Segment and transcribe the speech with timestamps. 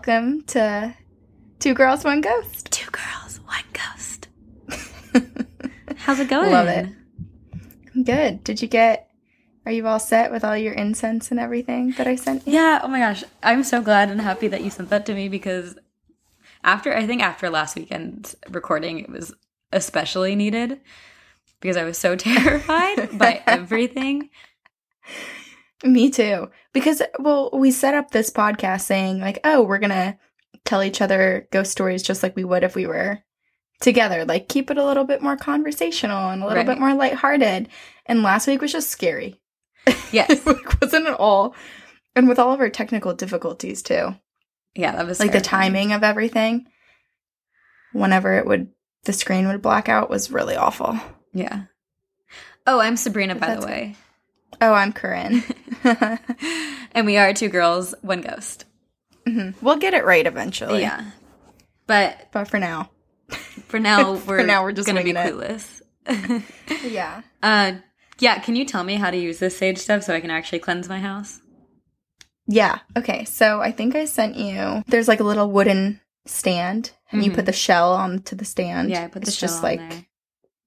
[0.00, 0.94] Welcome to
[1.58, 2.70] Two Girls, One Ghost.
[2.70, 4.28] Two girls, one ghost.
[5.96, 6.50] How's it going?
[6.50, 6.88] Love it.
[8.02, 8.42] Good.
[8.42, 9.10] Did you get,
[9.66, 12.54] are you all set with all your incense and everything that I sent you?
[12.54, 13.24] Yeah, oh my gosh.
[13.42, 15.76] I'm so glad and happy that you sent that to me because
[16.64, 19.34] after, I think after last weekend's recording, it was
[19.70, 20.80] especially needed
[21.60, 24.30] because I was so terrified by everything.
[25.84, 26.50] Me too.
[26.72, 30.18] Because, well, we set up this podcast saying, like, oh, we're going to
[30.64, 33.20] tell each other ghost stories just like we would if we were
[33.80, 34.24] together.
[34.24, 36.66] Like, keep it a little bit more conversational and a little Right.
[36.66, 37.68] bit more lighthearted.
[38.06, 39.40] And last week was just scary.
[40.12, 40.44] Yes.
[40.46, 41.54] it wasn't at all.
[42.16, 44.16] And with all of our technical difficulties, too.
[44.74, 46.66] Yeah, that was like the timing of everything,
[47.92, 48.68] whenever it would,
[49.04, 50.98] the screen would black out was really awful.
[51.32, 51.62] Yeah.
[52.66, 53.96] Oh, I'm Sabrina, by the way.
[54.60, 55.42] Oh, I'm Corinne.
[56.92, 58.64] and we are two girls, one ghost.
[59.26, 59.54] Mhm.
[59.62, 60.80] We'll get it right eventually.
[60.82, 61.04] Yeah.
[61.86, 62.90] But But for now.
[63.68, 65.80] for now, For we're, now, we're just gonna be clueless.
[66.84, 67.22] Yeah.
[67.42, 67.72] uh,
[68.18, 68.38] yeah.
[68.40, 70.88] Can you tell me how to use this sage stuff so I can actually cleanse
[70.88, 71.40] my house?
[72.46, 72.78] Yeah.
[72.96, 73.24] Okay.
[73.26, 74.82] So I think I sent you.
[74.88, 77.34] There's like a little wooden stand, and you Mhm.
[77.36, 78.90] put the shell onto the stand.
[78.90, 79.30] Yeah, I put the shell.
[79.30, 80.04] it's shell just like there.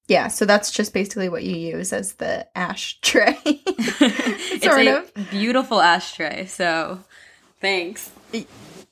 [0.07, 0.27] Yeah.
[0.27, 3.37] So that's just basically what you use as the ash tray.
[3.45, 5.29] it's sort a of.
[5.31, 6.45] beautiful ashtray.
[6.45, 6.99] So,
[7.61, 8.11] thanks.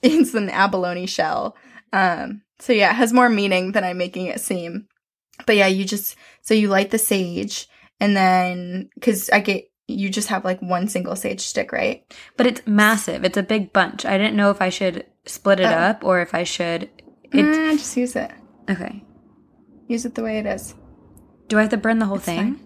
[0.02, 1.56] it's an abalone shell.
[1.94, 4.88] Um, so yeah, it has more meaning than I'm making it seem.
[5.46, 7.68] But yeah, you just so you light the sage,
[8.00, 12.04] and then because I get you just have like one single sage stick, right?
[12.38, 13.26] But it's massive.
[13.26, 14.06] It's a big bunch.
[14.06, 15.70] I didn't know if I should split it Oh.
[15.70, 16.84] up or if I should.
[17.34, 18.32] It, Nah, just use it.
[18.70, 19.04] okay.
[19.88, 20.76] Use it the way it is.
[21.52, 22.38] Do I have to burn the whole It's thing?
[22.56, 22.60] fine.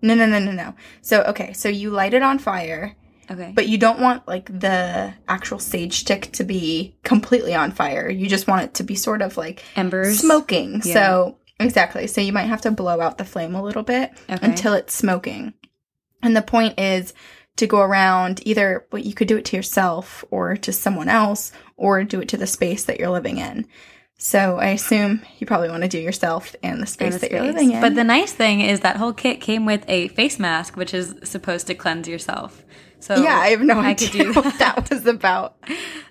[0.00, 0.74] No, no, no, no, no.
[1.02, 2.94] So okay, so you light it on fire,
[3.28, 3.50] Okay.
[3.52, 8.08] but you don't want like the actual sage stick to be completely on fire.
[8.08, 10.20] You just want it to be sort of like Embers.
[10.20, 10.80] smoking.
[10.84, 10.94] Yeah.
[10.94, 12.06] So exactly.
[12.06, 14.46] So you might have to blow out the flame a little bit Okay.
[14.46, 15.54] until it's smoking.
[16.22, 17.14] And the point is
[17.56, 21.50] to go around either well, you could do it to yourself or to someone else
[21.76, 23.66] or do it to the space that you're living in.
[24.24, 27.30] So I assume you probably want to do yourself and the space in the that
[27.30, 27.80] you're living in.
[27.82, 31.14] But the nice thing is that whole kit came with a face mask, which is
[31.24, 32.64] supposed to cleanse yourself.
[33.00, 35.62] So yeah, I have no I idea could do what that was about.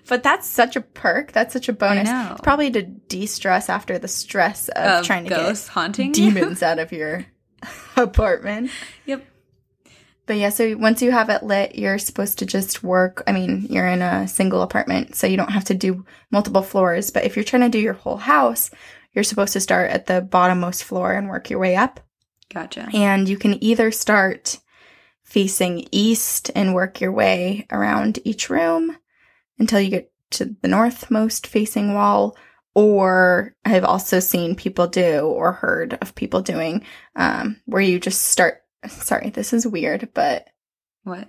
[0.06, 1.32] But that's such a perk.
[1.32, 2.08] That's such a bonus.
[2.08, 2.28] know.
[2.30, 6.62] It's probably to de-stress after the stress of, of trying to ghosts get haunting demons
[6.62, 7.26] out of your
[7.96, 8.70] apartment.
[9.06, 9.26] Yep.
[10.26, 13.22] But yeah, so once you have it lit, you're supposed to just work.
[13.26, 17.10] I mean, you're in a single apartment, so you don't have to do multiple floors.
[17.10, 18.70] But if you're trying to do your whole house,
[19.12, 22.00] you're supposed to start at the bottommost floor and work your way up.
[22.52, 22.88] Gotcha.
[22.94, 24.58] And you can either start
[25.22, 28.96] facing east and work your way around each room
[29.58, 32.36] until you get to the northmost facing wall.
[32.74, 38.22] Or I've also seen people do or heard of people doing um, where you just
[38.22, 38.63] start.
[38.88, 40.48] Sorry, this is weird, but
[41.04, 41.28] What?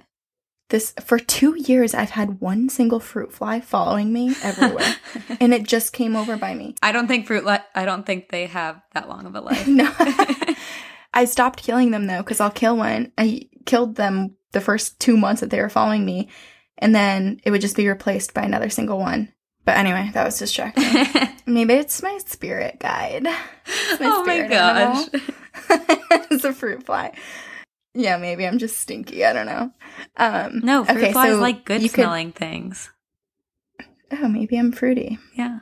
[0.69, 4.95] this for two years I've had one single fruit fly following me everywhere,
[5.39, 6.75] and it just came over by me.
[6.81, 7.45] I don't think fruit.
[7.45, 9.67] Li- I don't think they have that long of a life.
[9.67, 9.91] No.
[11.13, 13.11] I stopped killing them though, because I'll kill one.
[13.17, 16.29] I killed them the first two months that they were following me,
[16.77, 19.31] and then it would just be replaced by another single one.
[19.63, 20.83] But anyway, that was distracting.
[21.47, 23.23] Maybe it's my spirit guide.
[23.23, 23.37] my
[24.01, 25.07] oh my spirit gosh.
[26.31, 27.13] it's a fruit fly.
[27.93, 29.23] Yeah, maybe I'm just stinky.
[29.25, 29.71] I don't know.
[30.17, 32.89] Um, No, fruit okay, flies so like good you could- smelling things.
[34.11, 35.17] oh, maybe I'm fruity.
[35.35, 35.59] Yeah.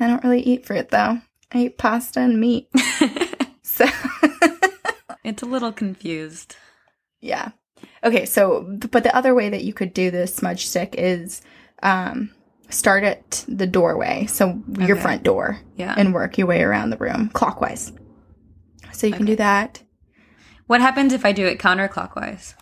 [0.00, 1.20] I don't really eat fruit though.
[1.52, 2.68] I eat pasta and meat.
[3.62, 3.84] So
[5.24, 6.56] it's a little confused.
[7.20, 7.50] Yeah.
[8.02, 11.42] Okay, so but the other way that you could do this smudge stick is
[11.82, 12.30] um
[12.70, 15.02] start at the doorway, so your Okay.
[15.02, 15.94] front door Yeah.
[15.96, 17.92] and work your way around the room clockwise.
[18.98, 19.82] So you can do that.
[20.66, 22.54] what happens if I do it counterclockwise?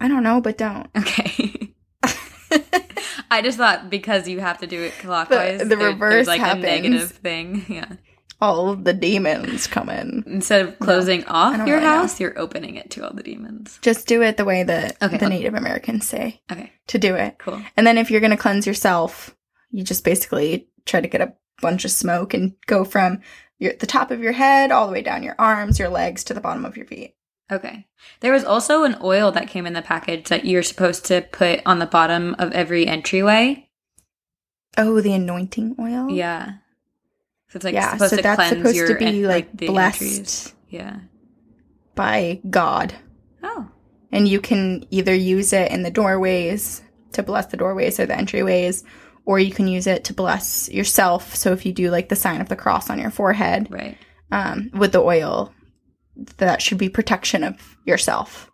[0.00, 0.88] I don't know, but don't.
[0.96, 1.72] Okay.
[3.28, 6.64] I just thought because you have to do it clockwise, the there- reverse like happens.
[6.64, 7.64] a negative thing.
[7.68, 7.92] Yeah.
[8.40, 10.22] All of the demons come in.
[10.26, 12.00] Instead of closing I off your really know.
[12.02, 13.78] house, you're opening it to all the demons.
[13.80, 15.28] Just do it the way that Okay, the okay.
[15.36, 17.38] Native Americans say Okay, to do it.
[17.38, 17.60] cool.
[17.78, 19.34] And then if you're going to cleanse yourself,
[19.70, 23.22] you just basically try to get a bunch of smoke and go from
[23.58, 26.34] your, the top of your head all the way down your arms, your legs to
[26.34, 27.14] the bottom of your feet.
[27.50, 27.86] Okay.
[28.20, 31.62] There was also an oil that came in the package that you're supposed to put
[31.64, 33.68] on the bottom of every entryway.
[34.76, 36.10] Oh, the anointing oil?
[36.10, 36.54] Yeah.
[37.48, 39.56] So it's like yeah, supposed so to that's cleanse supposed your to be en- like,
[39.56, 40.54] the blessed entries.
[40.68, 40.98] Yeah.
[41.94, 42.94] by God.
[43.42, 43.68] Oh.
[44.12, 46.82] And you can either use it in the doorways
[47.12, 48.84] to bless the doorways or the entryways,
[49.26, 51.34] or you can use it to bless yourself.
[51.36, 53.98] So if you do like the sign of the cross on your forehead Right.
[54.32, 55.52] um, with the oil,
[56.38, 58.50] that should be protection of yourself.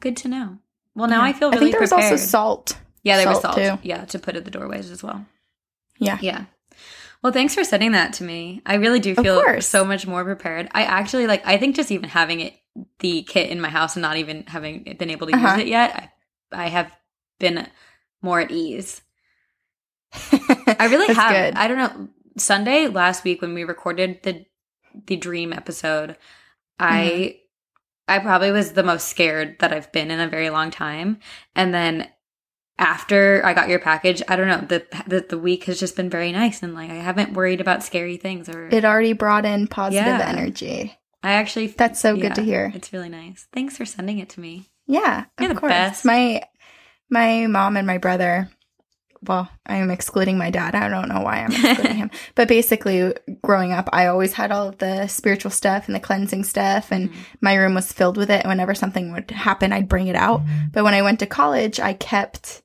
[0.00, 0.58] Good to know.
[0.94, 1.30] Well, now Yeah.
[1.30, 1.56] I feel really.
[1.56, 2.78] I think there was also salt.
[3.02, 3.82] yeah, there was salt, salt.
[3.82, 3.88] too.
[3.88, 5.26] Yeah, to put at the doorways as well.
[5.98, 6.18] Yeah.
[6.20, 6.44] Yeah.
[7.22, 8.60] Well, thanks for sending that to me.
[8.66, 10.68] I really do feel so much more prepared.
[10.74, 11.44] I actually like.
[11.46, 12.54] I think just even having it,
[12.98, 15.54] the kit in my house, and not even having been able to Uh-huh.
[15.54, 16.10] use it yet,
[16.52, 16.92] I, I have
[17.40, 17.66] been
[18.20, 19.00] more at ease.
[20.78, 21.32] I really have.
[21.32, 21.54] good.
[21.58, 22.08] I don't know.
[22.36, 24.44] Sunday last week when we recorded the
[25.06, 26.16] the dream episode,
[26.78, 27.38] I Mm-hmm.
[28.06, 31.20] I probably was the most scared that I've been in a very long time.
[31.56, 32.06] And then
[32.78, 36.10] after I got your package, I don't know, the the, the week has just been
[36.10, 39.68] very nice and like I haven't worried about scary things or it already brought in
[39.68, 40.28] positive Yeah.
[40.28, 40.94] energy.
[41.22, 42.70] I actually That's so yeah, good to hear.
[42.74, 43.46] It's really nice.
[43.54, 44.66] Thanks for sending it to me.
[44.86, 45.70] Yeah, You're of the course.
[45.72, 46.04] best.
[46.04, 46.42] My
[47.08, 48.50] my mom and my brother.
[49.26, 50.74] Well, I'm excluding my dad.
[50.74, 52.10] I don't know why I'm excluding him.
[52.34, 56.44] But basically, growing up, I always had all of the spiritual stuff and the cleansing
[56.44, 57.14] stuff, and Mhm.
[57.40, 58.42] my room was filled with it.
[58.42, 60.42] And whenever something would happen, I'd bring it out.
[60.72, 62.62] But when I went to college, I kept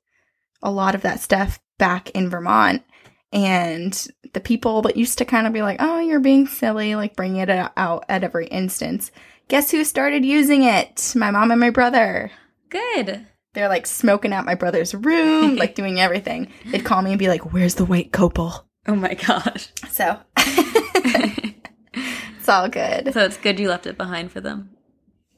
[0.62, 2.84] a lot of that stuff back in Vermont.
[3.32, 7.16] And the people that used to kind of be like, oh, you're being silly, like
[7.16, 9.12] bringing it out at every instance.
[9.48, 11.14] Guess who started using it?
[11.16, 12.32] My mom and my brother.
[12.70, 13.26] Good.
[13.54, 16.52] They're like smoking out my brother's room, like doing everything.
[16.66, 18.66] They'd call me and be like, Where's the white copal?
[18.88, 19.70] Oh my gosh.
[19.90, 23.14] So it's all good.
[23.14, 24.70] so it's good you left it behind for them.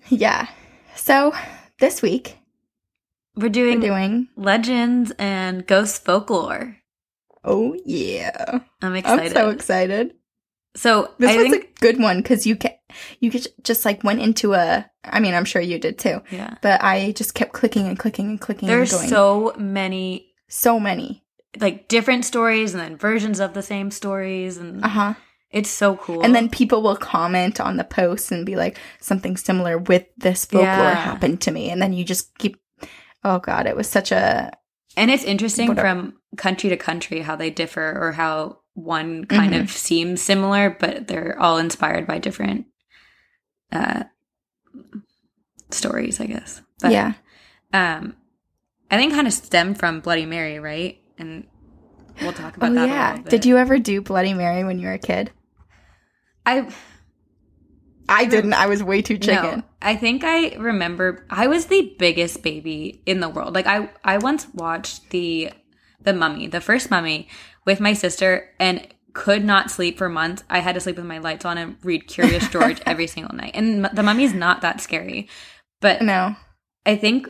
[0.09, 0.47] Yeah.
[0.95, 1.33] So
[1.79, 2.37] this week
[3.35, 6.77] We're doing, we're doing legends and ghost folklore.
[7.43, 8.59] Oh yeah.
[8.81, 9.35] I'm excited.
[9.37, 10.13] I'm so excited.
[10.75, 12.77] So This I was think a good one because you ca-
[13.19, 13.31] you
[13.63, 16.21] just like went into a I mean, I'm sure you did too.
[16.31, 16.55] yeah.
[16.61, 19.09] But I just kept clicking and clicking and clicking There's and going.
[19.09, 21.23] so many so many.
[21.59, 25.13] like different stories and then versions of the same stories and Uh-huh.
[25.51, 26.21] it's so cool.
[26.23, 30.45] And then people will comment on the posts and be like, something similar with this
[30.45, 30.93] folklore Yeah.
[30.95, 31.69] happened to me.
[31.69, 32.55] And then you just keep,
[33.25, 34.51] oh God, it was such a,
[34.95, 39.25] and it's interesting What a- from country to country how they differ or how one
[39.25, 39.61] kind Mhm.
[39.63, 42.65] of seems similar, but they're all inspired by different
[43.71, 44.03] uh
[45.69, 46.61] stories, I guess.
[46.81, 47.13] But yeah.
[47.73, 48.15] um
[48.89, 50.99] I think kind of stem from Bloody Mary, right?
[51.17, 51.47] And
[52.21, 53.09] we'll talk about Oh, that a yeah.
[53.11, 53.31] little bit.
[53.31, 55.31] Did you ever do Bloody Mary when you were a kid?
[56.45, 56.67] I
[58.09, 58.53] I didn't.
[58.53, 59.59] I was way too chicken.
[59.59, 63.55] No, I think I remember I was the biggest baby in the world.
[63.55, 65.51] Like I I once watched the
[66.01, 67.29] the mummy, the first mummy
[67.65, 70.43] with my sister and could not sleep for months.
[70.49, 73.51] I had to sleep with my lights on and read Curious George every single night.
[73.55, 75.27] And the mummy's not that scary.
[75.79, 76.35] But No.
[76.85, 77.27] I think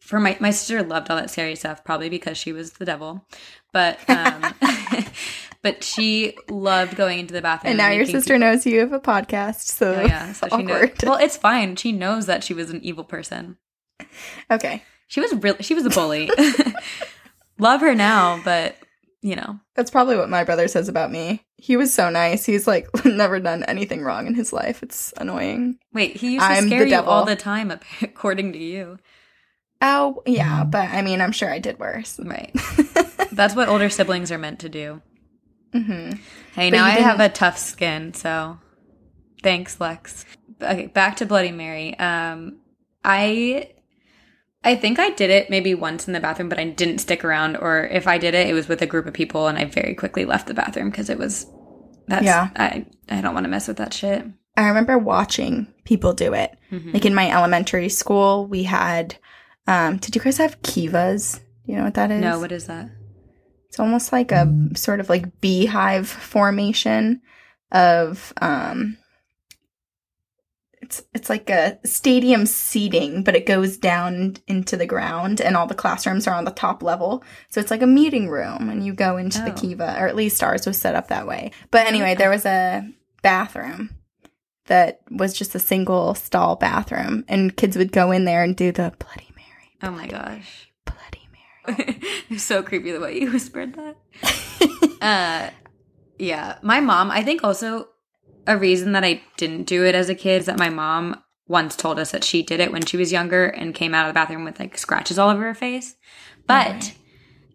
[0.00, 3.26] for my my sister loved all that scary stuff probably because she was the devil.
[3.72, 4.54] But um
[5.62, 8.92] but she loved going into the bathroom And now your making sister knows you have
[8.92, 9.62] a podcast.
[9.62, 10.90] So, Oh yeah, so she knows.
[11.02, 11.76] Well, it's fine.
[11.76, 13.56] She knows that she was an evil person.
[14.50, 14.82] okay.
[15.08, 16.30] She was really she was a bully.
[17.58, 18.76] Love her now, but
[19.22, 21.44] you know, That's probably what my brother says about me.
[21.56, 22.44] He was so nice.
[22.46, 24.82] He's like never done anything wrong in his life.
[24.82, 25.78] It's annoying.
[25.92, 27.10] wait, he used to I'm the scare you devil.
[27.12, 27.70] all the time,
[28.02, 28.98] according to you.
[29.82, 30.64] Oh, yeah.
[30.64, 32.18] But I mean, I'm sure I did worse.
[32.22, 32.54] Right.
[33.32, 35.00] That's what older siblings are meant to do.
[35.74, 36.18] Mm-hmm.
[36.54, 38.58] Hey, But now you I have a tough skin, so
[39.42, 40.24] thanks, Lex.
[40.60, 41.96] Okay, back to Bloody Mary.
[41.98, 42.58] Um,
[43.04, 43.70] I
[44.62, 47.56] I think I did it maybe once in the bathroom, but I didn't stick around.
[47.56, 49.94] Or if I did it, it was with a group of people, and I very
[49.94, 51.46] quickly left the bathroom because it was
[52.06, 52.50] that's Yeah.
[52.56, 54.24] I I don't want to mess with that shit.
[54.56, 56.56] I remember watching people do it.
[56.70, 56.92] Mhm.
[56.92, 59.16] Like in my elementary school, we had.
[59.66, 61.40] Um, did you guys have kivas?
[61.64, 62.20] You know what that is?
[62.20, 62.90] No, what is that?
[63.68, 67.22] It's almost like a sort of like beehive formation
[67.72, 68.98] of um
[70.90, 75.68] it's it's like a stadium seating, but it goes down into the ground and all
[75.68, 77.22] the classrooms are on the top level.
[77.48, 79.54] So it's like a meeting room and you go into the Oh.
[79.54, 81.52] kiva, or at least ours was set up that way.
[81.70, 82.88] But anyway, there was a
[83.22, 83.90] bathroom
[84.66, 88.72] that was just a single stall bathroom and kids would go in there and do
[88.72, 89.70] the bloody mary.
[89.82, 92.00] Oh my gosh, Bloody Mary.
[92.30, 93.96] it's so creepy the way you whispered that.
[95.00, 95.50] uh
[96.18, 97.88] yeah my mom i think also
[98.50, 101.74] a reason that i didn't do it as a kid is that my mom once
[101.76, 104.18] told us that she did it when she was younger and came out of the
[104.18, 105.96] bathroom with like scratches all over her face
[106.46, 106.94] but Right.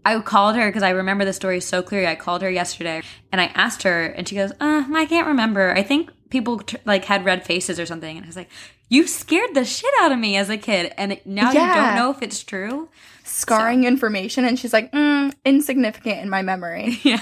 [0.05, 3.39] i called her because i remember the story so clearly i called her yesterday and
[3.41, 7.05] i asked her and she goes uh, i can't remember i think people t- like
[7.05, 8.49] had red faces or something, and I was like,
[8.89, 12.09] "You scared the shit out of me as a kid," and now you don't know
[12.11, 12.89] if it's true.
[13.23, 16.99] Scarring information, and she's like, mm, insignificant in my memory.
[17.03, 17.21] Yeah,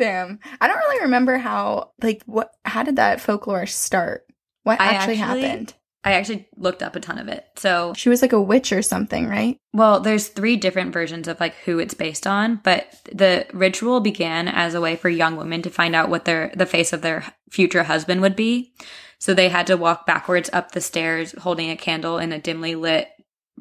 [0.02, 0.40] Damn.
[0.60, 4.26] I don't really remember how, like, what, how did that folklore start?
[4.64, 5.74] What actually, actually- happened?
[6.04, 7.46] I actually looked up a ton of it.
[7.58, 9.58] So, She was like a witch or something, right?
[9.72, 14.48] well, there's three different versions of like who it's based on, but the ritual began
[14.48, 17.32] as a way for young women to find out what their the face of their
[17.52, 18.74] future husband would be.
[19.20, 22.74] So they had to walk backwards up the stairs holding a candle in a dimly
[22.74, 23.08] lit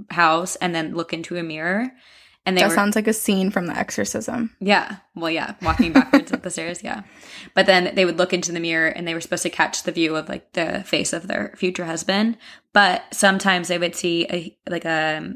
[0.09, 1.93] house and then look into a mirror.
[2.51, 4.57] And that were sounds like a scene from The Exorcism.
[4.61, 4.97] Yeah.
[5.15, 7.03] Well, yeah, walking backwards up the stairs, yeah.
[7.55, 9.93] But then they would look into the mirror and they were supposed to catch the
[9.93, 12.39] view of like the face of their future husband.
[12.73, 15.35] But sometimes they would see a like a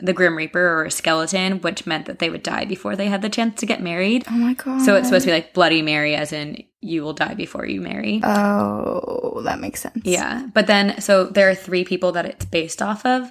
[0.00, 3.22] the Grim Reaper or a skeleton, which meant that they would die before they had
[3.22, 4.24] the chance to get married.
[4.28, 4.82] Oh my god.
[4.82, 7.80] So it's supposed to be like Bloody Mary, as in you will die before you
[7.80, 8.20] marry.
[8.24, 10.02] Oh, that makes sense.
[10.04, 10.48] Yeah.
[10.52, 13.30] But then, so there are three people that it's based off of.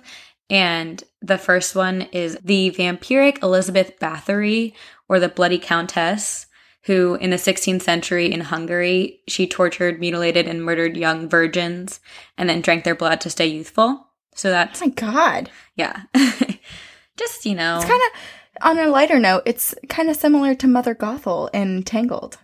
[0.53, 4.73] And the first one is the vampiric Elizabeth Bathory,
[5.09, 6.45] or the Bloody Countess,
[6.83, 11.99] who in the 16th century in Hungary, she tortured, mutilated, and murdered young virgins
[12.37, 14.07] and then drank their blood to stay youthful.
[14.35, 15.49] So Oh that's, my god.
[15.75, 16.03] yeah.
[17.17, 17.77] Just, you know.
[17.77, 18.21] It's kind of
[18.61, 19.43] on a lighter note.
[19.47, 22.37] It's kind of similar to Mother Gothel in Tangled,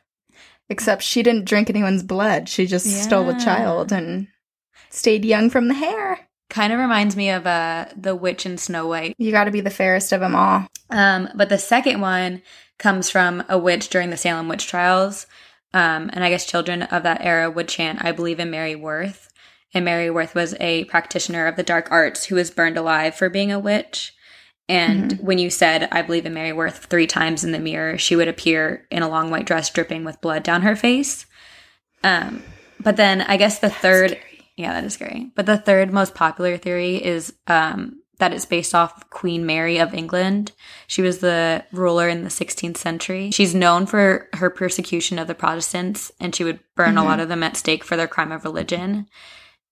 [0.68, 2.50] except she didn't drink anyone's blood.
[2.50, 4.28] She just stole a child and
[4.89, 6.28] stayed young from the hair.
[6.50, 9.15] Kind of reminds me of uh, the witch in Snow White.
[9.18, 10.68] You got to be the fairest of them all.
[10.89, 12.41] Um, but the second one
[12.77, 15.27] comes from a witch during the Salem witch trials.
[15.74, 19.32] Um, and I guess children of that era would chant, I believe in Mary Worth.
[19.74, 23.29] And Mary Worth was a practitioner of the dark arts who was burned alive for
[23.29, 24.15] being a witch.
[24.68, 28.15] And when you said, I believe in Mary Worth three times in the mirror, she
[28.15, 31.25] would appear in a long white dress dripping with blood down her face.
[32.03, 32.44] Um,
[32.79, 34.18] but then I guess the third,
[34.60, 35.32] yeah, that is scary.
[35.36, 39.94] But the third most popular theory is um, that it's based off Queen Mary of
[39.94, 40.51] England.
[40.86, 43.32] She was the ruler in the 16th century.
[43.32, 47.30] She's known for her persecution of the Protestants, and she would burn a lot of
[47.30, 49.08] them at stake for their crime of religion.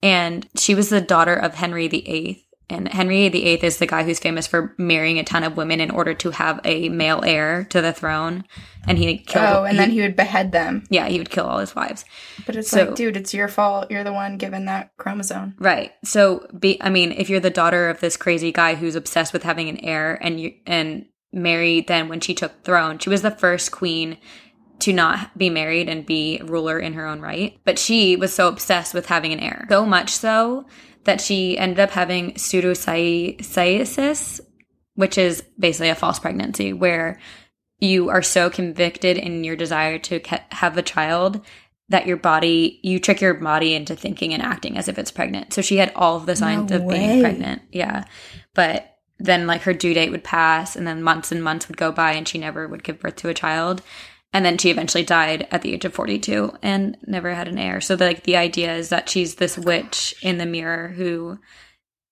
[0.01, 2.46] And she was the daughter of Henry VIII.
[2.69, 5.89] And Henry VIII is the guy who's famous for marrying a ton of women in
[5.89, 8.43] order to have a male heir to the throne.
[8.85, 9.45] And he killed.
[9.45, 10.83] Oh, and then he would behead them.
[10.89, 12.03] yeah, he would kill all his wives.
[12.45, 13.89] But it's So- like, dude, it's your fault.
[13.89, 15.55] You're the one given that chromosome.
[15.59, 15.91] Right.
[16.03, 19.43] So be I mean, if you're the daughter of this crazy guy who's obsessed with
[19.43, 23.31] having an heir and you and Mary then when she took throne, she was the
[23.31, 24.17] first queen
[24.79, 27.57] to not be married and be ruler in her own right.
[27.63, 29.65] But she was so obsessed with having an heir.
[29.69, 30.65] So much so
[31.07, 34.41] that she ended up having pseudocyesis,
[34.95, 37.17] which is basically a false pregnancy where
[37.79, 40.19] you are so convicted in your desire to
[40.51, 41.39] have a child
[41.89, 45.53] that your body you trick your body into thinking and acting as if it's pregnant.
[45.53, 46.97] So she had all of the signs No of way.
[46.97, 47.61] being pregnant.
[47.71, 48.03] Yeah.
[48.53, 51.93] But then like her due date would pass and then months and months would go
[51.93, 53.81] by and she never would give birth to a child
[54.33, 57.81] and then she eventually died at the age of 42 and never had an heir
[57.81, 61.39] so like the idea is that she's this witch in the mirror who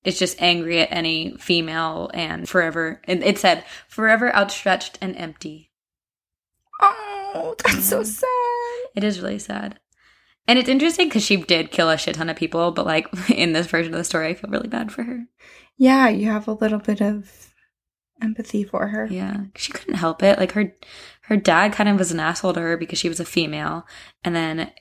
[0.04, 5.72] is just angry at any female and forever it, it said forever outstretched and empty
[6.82, 8.06] Oh, that's so mm-hmm.
[8.06, 8.92] sad.
[8.96, 9.80] It is really sad.
[10.48, 13.54] And it's interesting because she did kill a shit ton of people, but like in
[13.54, 15.26] this version of the story, I feel really bad for her.
[15.78, 17.54] Yeah, you have a little bit of
[18.26, 19.08] empathy for her.
[19.10, 20.38] Yeah, she couldn't help it.
[20.38, 20.74] Like her,
[21.24, 23.86] her dad kind of was an asshole to her because she was a female,
[24.24, 24.72] and then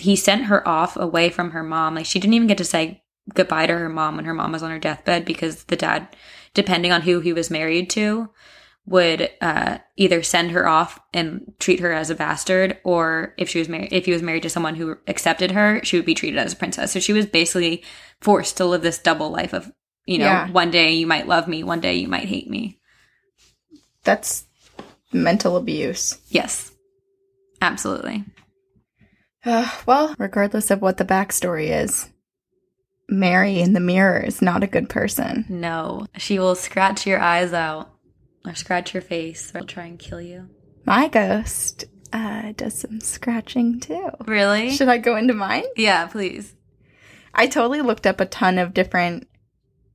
[0.00, 1.94] he sent her off away from her mom.
[1.94, 4.62] Like she didn't even get to say goodbye to her mom when her mom was
[4.62, 6.08] on her deathbed because the dad,
[6.54, 8.30] depending on who he was married to,
[8.86, 13.58] would uh, either send her off and treat her as a bastard, or if she
[13.58, 16.38] was married, if he was married to someone who accepted her, she would be treated
[16.38, 16.92] as a princess.
[16.92, 17.82] So she was basically
[18.20, 19.72] forced to live this double life of,
[20.06, 20.50] you know, Yeah.
[20.50, 22.78] one day you might love me, one day you might hate me.
[24.04, 24.44] That's
[25.12, 26.18] mental abuse.
[26.28, 26.72] Yes,
[27.62, 28.24] absolutely.
[29.44, 32.08] Uh, well, regardless of what the backstory is,
[33.08, 35.44] Mary in the mirror is not a good person.
[35.48, 37.90] No, she will scratch your eyes out
[38.46, 40.48] or scratch your face or try and kill you.
[40.86, 44.10] My ghost uh, does some scratching too.
[44.26, 44.70] Really?
[44.70, 45.64] Should I go into mine?
[45.76, 46.54] yeah, please.
[47.34, 49.26] I totally looked up a ton of different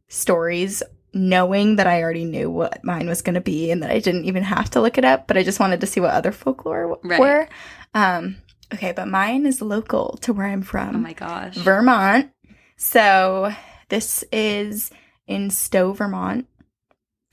[0.10, 4.00] stories knowing that I already knew what mine was going to be and that I
[4.00, 6.32] didn't even have to look it up, but I just wanted to see what other
[6.32, 7.20] folklore w- Right.
[7.20, 7.50] were.
[7.96, 8.36] Um,
[8.74, 10.96] okay, but mine is local to where I'm from.
[10.98, 11.56] Oh my gosh.
[11.56, 12.30] Vermont.
[12.78, 13.51] So
[13.89, 14.92] this is
[15.25, 16.46] in Stowe, Vermont.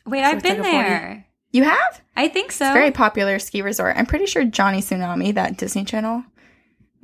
[0.06, 1.26] Wait, So I've been like a 40 there.
[1.52, 2.00] You have?
[2.16, 2.64] I think so.
[2.66, 3.96] It's a very popular ski resort.
[3.98, 6.24] I'm pretty sure Johnny Tsunami, that Disney Channel,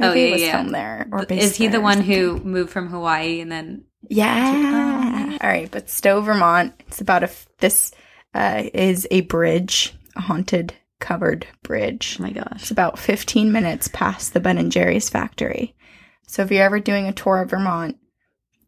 [0.00, 0.52] Oh, yeah, was yeah.
[0.56, 1.06] filmed there.
[1.12, 5.38] Or Is he the there one who moved from Hawaii and then Yeah.
[5.40, 6.74] All right, but Stowe, Vermont.
[6.86, 7.26] It's about a.
[7.26, 7.92] f- This
[8.34, 12.16] uh, is a bridge, a haunted covered bridge.
[12.20, 15.74] Oh my It's about 15 minutes past the Ben and Jerry's factory.
[16.28, 17.96] So if you're ever doing a tour of Vermont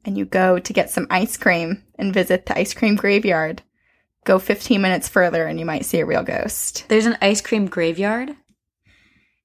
[0.04, 3.62] and you go to get some ice cream and visit the ice cream graveyard,
[4.24, 6.84] go 15 minutes further and you might see a real ghost.
[6.88, 8.34] There's an ice cream graveyard.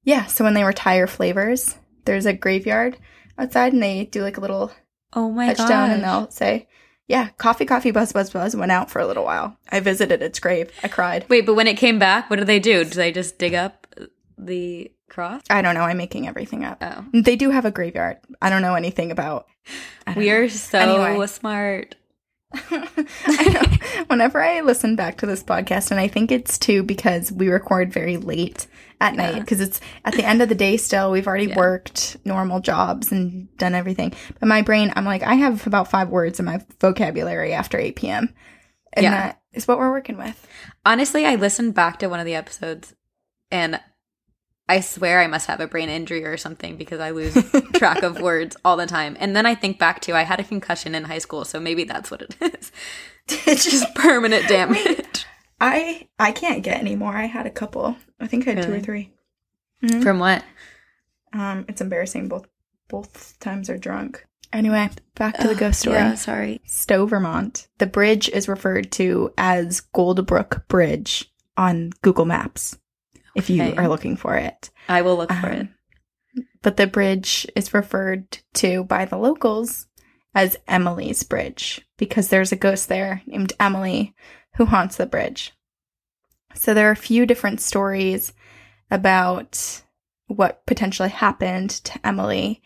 [0.02, 2.96] Yeah, so when they retire flavors, there's a graveyard
[3.38, 4.72] outside and they do like a little
[5.12, 5.56] Oh my god.
[5.56, 6.68] touchdown and they'll say,
[7.08, 9.56] Yeah, coffee, coffee, buzz, buzz, buzz went out for a little while.
[9.70, 10.70] I visited its grave.
[10.82, 11.26] I cried.
[11.28, 12.84] Wait, but when it came back, what did they do?
[12.84, 13.86] Did they just dig up
[14.38, 15.42] the cross?
[15.50, 15.82] I don't know.
[15.82, 16.78] I'm making everything up.
[16.80, 17.04] Oh.
[17.12, 18.18] They do have a graveyard.
[18.40, 19.46] I don't know anything about.
[20.16, 20.36] We know.
[20.36, 21.26] are so Anyway.
[21.26, 21.96] smart.
[22.52, 24.04] I know.
[24.06, 27.92] Whenever I listen back to this podcast, and I think it's too because we record
[27.92, 28.66] very late
[29.00, 31.10] at night because it's at the end of the day still.
[31.10, 31.56] We've already Yeah.
[31.56, 34.12] worked normal jobs and done everything.
[34.38, 37.96] But my brain, I'm like, I have about five words in my vocabulary after 8
[37.96, 38.34] p.m.
[38.92, 39.10] And Yeah.
[39.10, 40.46] that is what we're working with.
[40.84, 42.94] Honestly, I listened back to one of the episodes
[43.50, 43.80] and
[44.68, 47.34] I swear I must have a brain injury or something because I lose
[47.74, 49.16] track of words all the time.
[49.18, 51.82] And then I think back to I had a concussion in high school, so maybe
[51.84, 52.70] that's what it is.
[53.46, 55.24] It's just permanent damage.
[55.60, 57.14] I I can't get any more.
[57.16, 57.96] I had a couple.
[58.18, 58.84] I think I had two or Really?
[58.84, 59.12] three.
[59.82, 60.02] Mhm.
[60.02, 60.44] From what?
[61.32, 62.28] Um, it's embarrassing.
[62.28, 62.46] Both
[62.88, 64.24] both times are drunk.
[64.52, 65.96] Anyway, back to the ghost story.
[65.96, 66.60] Yeah, sorry.
[66.64, 67.68] Stowe, Vermont.
[67.78, 72.76] The bridge is referred to as Goldbrook Bridge on Google Maps
[73.36, 74.70] if you are looking for it.
[74.88, 75.60] I will look for it.
[75.60, 79.86] Um, But the bridge is referred to by the locals
[80.34, 84.14] as Emily's Bridge because there's a ghost there named Emily
[84.56, 85.52] who haunts the bridge.
[86.54, 88.32] So there are a few different stories
[88.90, 89.82] about
[90.26, 92.62] what potentially happened to Emily.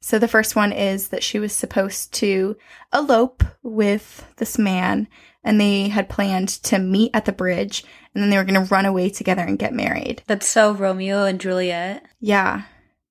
[0.00, 2.56] So the first one is that she was supposed to
[2.94, 5.08] elope with this man
[5.44, 8.72] and they had planned to meet at the bridge and then they were going to
[8.72, 10.22] run away together and get married.
[10.26, 12.04] That's so Romeo and Juliet.
[12.20, 12.62] Yeah.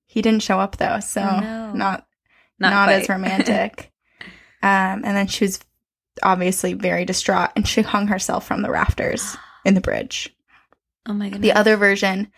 [0.06, 1.74] He didn't show up though, so Oh, no.
[1.74, 2.08] not
[2.60, 3.92] Not, not, as romantic.
[4.64, 5.60] um, and then she was
[6.24, 10.34] obviously very distraught and she hung herself from the rafters in the bridge.
[11.06, 11.42] oh my goodness.
[11.42, 12.32] The other version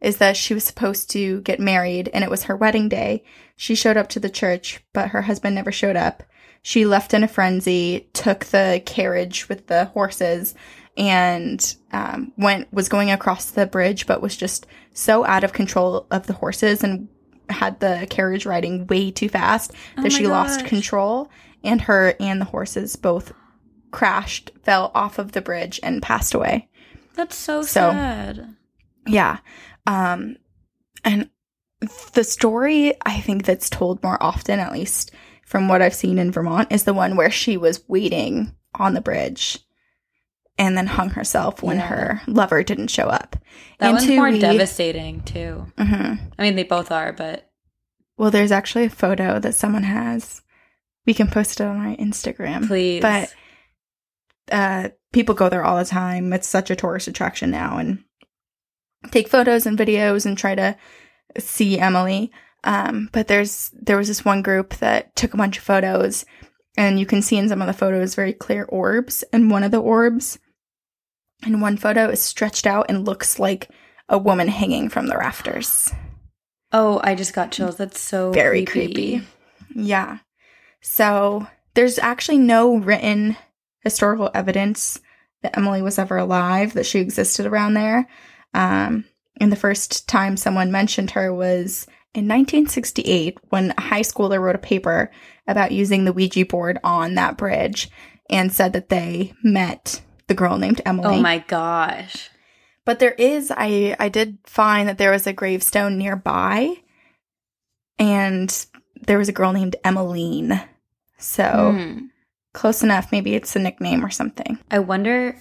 [0.00, 3.24] is that she was supposed to get married and it was her wedding day.
[3.56, 6.22] She showed up to the church, but her husband never showed up.
[6.62, 10.54] She left in a frenzy, took the carriage with the horses,
[10.96, 16.06] and um, went was going across the bridge, but was just so out of control
[16.10, 17.08] of the horses and
[17.48, 21.30] had the carriage riding way too fast Oh that she lost control,
[21.62, 23.32] and her and the horses both
[23.90, 26.68] crashed, fell off of the bridge, and passed away.
[27.14, 28.56] That's so, So- sad.
[29.06, 29.38] Yeah.
[29.86, 30.36] Um
[31.04, 31.30] and
[32.14, 35.10] the story I think that's told more often at least
[35.44, 39.00] from what I've seen in Vermont is the one where she was waiting on the
[39.02, 39.58] bridge
[40.56, 41.86] and then hung herself when Yeah.
[41.88, 43.36] her lover didn't show up.
[43.78, 45.66] That And one's more we- devastating too.
[45.76, 46.32] Mhm.
[46.38, 47.50] I mean, they both are, but
[48.16, 50.40] Well, there's actually a photo that someone has.
[51.04, 52.66] We can post it on our Instagram.
[52.68, 53.02] please.
[53.02, 53.34] But
[54.50, 56.32] uh, people go there all the time.
[56.34, 58.04] It's such a tourist attraction now, and
[59.10, 60.76] take photos and videos and try to
[61.38, 62.30] see Emily.
[62.64, 66.26] Um, but there's there was this one group that took a bunch of photos,
[66.76, 69.22] and you can see in some of the photos very clear orbs.
[69.32, 70.38] And one of the orbs
[71.46, 73.70] in one photo is stretched out and looks like
[74.08, 75.90] a woman hanging from the rafters.
[76.72, 77.76] oh, I just got chills.
[77.76, 79.22] That's so Very creepy.
[79.74, 80.18] Yeah.
[80.80, 83.36] So there's actually no written
[83.84, 85.00] historical evidence
[85.42, 88.08] that Emily was ever alive, that she existed around there.
[88.54, 89.04] Um,
[89.40, 94.54] and the first time someone mentioned her was in 1968 when a high schooler wrote
[94.54, 95.10] a paper
[95.46, 97.90] about using the Ouija board on that bridge
[98.30, 101.16] and said that they met the girl named Emily.
[101.16, 102.30] Oh my gosh.
[102.84, 106.74] But there is, I I did find that there was a gravestone nearby,
[107.98, 108.66] and
[109.06, 110.60] there was a girl named Emmeline.
[111.18, 112.06] So Hmm.
[112.54, 113.12] Close enough.
[113.12, 114.58] Maybe it's a nickname or something.
[114.70, 115.36] I wonder.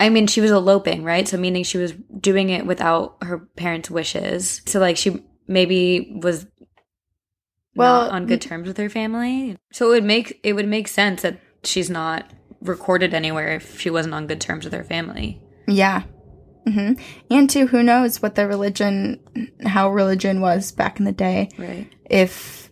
[0.00, 1.28] I mean, she was eloping, right?
[1.28, 4.62] So meaning she was doing it without her parents' wishes.
[4.66, 6.46] So like she maybe was
[7.76, 9.56] Well, not on good terms with her family.
[9.72, 13.90] So it would make it would make sense that she's not recorded anywhere if she
[13.90, 15.40] wasn't on good terms with her family.
[15.68, 16.02] Yeah.
[16.66, 16.94] hmm
[17.30, 19.20] And too, who knows what the religion,
[19.64, 21.50] how religion was back in the day.
[21.58, 21.88] Right.
[22.08, 22.63] If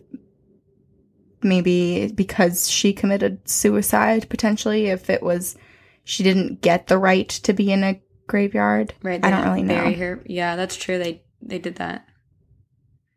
[1.43, 5.55] maybe because she committed suicide, potentially, if it was
[6.03, 8.93] she didn't get the right to be in a graveyard.
[9.01, 9.23] Right.
[9.23, 9.91] I don't really know.
[9.93, 10.21] her.
[10.25, 10.97] Yeah, that's true.
[10.99, 12.05] They they did that.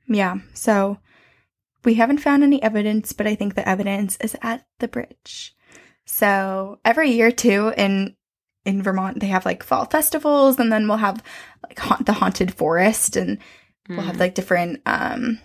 [0.08, 0.36] Yeah.
[0.54, 0.98] So
[1.84, 5.54] we haven't found any evidence, but I think the evidence is at the bridge.
[6.04, 8.14] So every year too in
[8.64, 11.22] in Vermont they have like fall festivals and then we'll have
[11.62, 13.38] like haunt, the haunted forest and
[13.88, 14.20] we'll have Mm.
[14.20, 15.40] like different um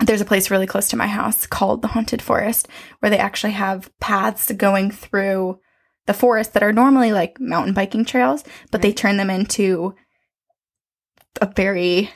[0.00, 2.68] there's a place really close to my house called the haunted forest
[3.00, 5.58] where they actually have paths going through
[6.06, 9.94] the forest that are normally like mountain biking trails but they turn them into
[11.40, 12.10] a very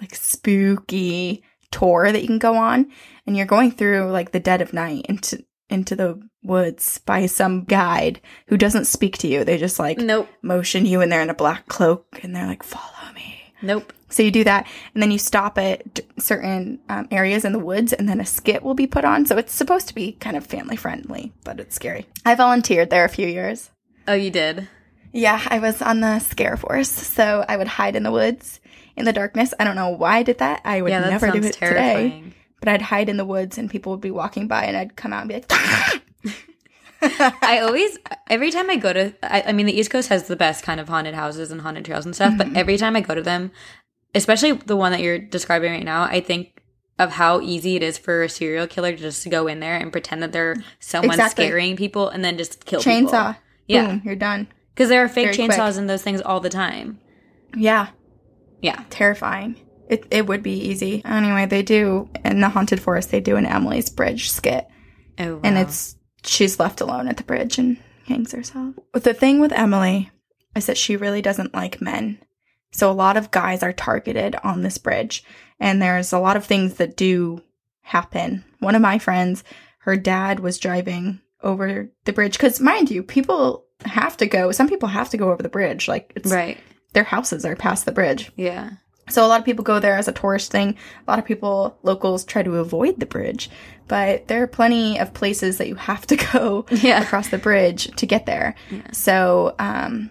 [0.00, 2.90] like spooky tour that you can go on
[3.26, 7.62] and you're going through like the dead of night into into the woods by some
[7.64, 10.28] guide who doesn't speak to you they just like Nope.
[10.42, 13.92] motion you and they're in a black cloak and they're like follow me Nope.
[14.10, 17.92] So you do that, and then you stop at certain um, areas in the woods,
[17.92, 19.24] and then a skit will be put on.
[19.24, 22.06] So it's supposed to be kind of family friendly, but it's scary.
[22.26, 23.70] I volunteered there a few years.
[24.06, 24.68] Oh, you did.
[25.12, 28.60] Yeah, I was on the scare force, so I would hide in the woods
[28.96, 29.54] in the darkness.
[29.58, 30.60] I don't know why I did that.
[30.64, 32.22] I would yeah, that never do it today,
[32.60, 35.12] but I'd hide in the woods, and people would be walking by, and I'd come
[35.12, 36.02] out and be like.
[37.02, 37.96] I always,
[38.28, 40.78] every time I go to, I, I mean, the East Coast has the best kind
[40.78, 42.52] of haunted houses and haunted trails and stuff, Mm-hmm.
[42.52, 43.52] but every time I go to them,
[44.14, 46.62] especially the one that you're describing right now, I think
[46.98, 49.90] of how easy it is for a serial killer to just go in there and
[49.90, 51.46] pretend that they're someone Exactly.
[51.46, 53.36] scaring people and then just kill Chainsaw.
[53.66, 53.86] Yeah.
[53.86, 54.48] Boom, you're done.
[54.74, 55.50] Because there are fake Very quick.
[55.58, 56.98] chainsaws and those things all the time.
[57.56, 57.88] Yeah,
[58.60, 58.84] Yeah.
[58.90, 59.56] terrifying.
[59.88, 61.02] It it would be easy.
[61.04, 63.10] Anyway, they do in the haunted forest.
[63.10, 64.66] They do an Emily's Bridge skit,
[65.18, 68.74] Oh, and it's she's left alone at the bridge and hangs herself.
[68.92, 70.10] But the thing with Emily
[70.54, 72.18] is that she really doesn't like men.
[72.72, 75.24] So a lot of guys are targeted on this bridge,
[75.58, 77.42] and there's a lot of things that do
[77.82, 78.44] happen.
[78.60, 79.42] One of my friends,
[79.80, 84.52] her dad was driving over the bridge because, mind you, people have to go.
[84.52, 85.88] Some people have to go over the bridge.
[85.88, 86.58] Like it's right.
[86.92, 88.30] their houses are past the bridge.
[88.36, 88.70] Yeah.
[89.08, 90.76] So a lot of people go there as a tourist thing.
[91.06, 93.50] A lot of people, locals, try to avoid the bridge,
[93.88, 97.02] but there are plenty of places that you have to go Yeah.
[97.02, 98.54] across the bridge to get there.
[98.70, 98.82] Yeah.
[98.92, 100.10] So, um,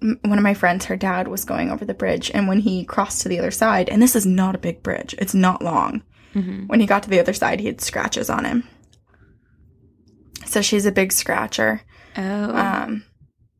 [0.00, 3.22] one of my friends, her dad was going over the bridge, and when he crossed
[3.22, 6.02] to the other side, and this is not a big bridge, it's not long.
[6.32, 8.68] hmm When he got to the other side, he had scratches on him.
[10.46, 11.82] So she's a big scratcher.
[12.16, 12.56] Oh.
[12.56, 13.04] Um,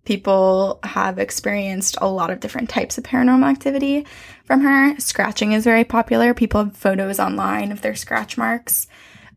[0.04, 4.06] people have experienced a lot of different types of paranormal activity
[4.44, 4.98] from her.
[4.98, 6.32] Scratching is very popular.
[6.32, 8.86] People have photos online of their scratch marks,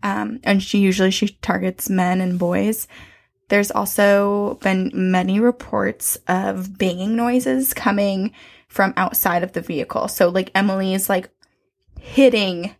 [0.02, 2.88] um, and she usually she targets men and boys.
[3.52, 8.32] There's also been many reports of banging noises coming
[8.68, 10.08] from outside of the vehicle.
[10.08, 11.30] So like Emily is like
[12.00, 12.74] hitting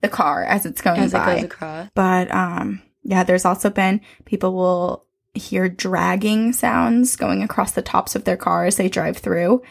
[0.00, 1.34] the car as it's going as it by.
[1.36, 1.88] goes across.
[1.94, 8.16] But um yeah, there's also been people will hear dragging sounds going across the tops
[8.16, 9.62] of their car as they drive through.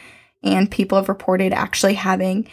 [0.43, 2.47] And people have reported actually having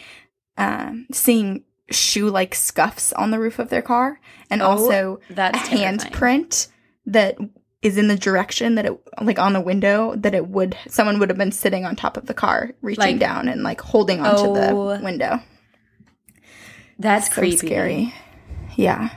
[0.57, 5.67] um seeing shoe like scuffs on the roof of their car and Oh, also That's
[5.69, 5.99] terrifying.
[5.99, 6.67] handprint
[7.05, 7.37] that
[7.83, 11.29] is in the direction that it like on the window that it would someone would
[11.29, 14.49] have been sitting on top of the car reaching Like- down and like holding onto
[14.59, 14.97] Oh.
[14.97, 15.39] the window
[16.99, 17.57] That's so creepy.
[17.57, 18.13] scary.
[18.75, 19.09] Yeah.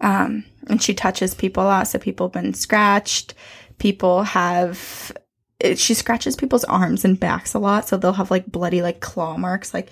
[0.00, 3.34] Um, and she touches people a lot, so people have been scratched.
[3.78, 5.12] People have.
[5.60, 9.00] It, she scratches people's arms and backs a lot, so they'll have like bloody like
[9.00, 9.90] claw marks, like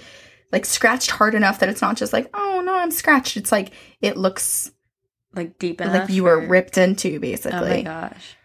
[0.50, 3.36] like scratched hard enough that it's not just like oh no I'm scratched.
[3.36, 4.70] It's like it looks
[5.34, 5.94] Like deep enough.
[5.94, 7.58] like you were ripped into basically.
[7.58, 8.36] Oh my gosh.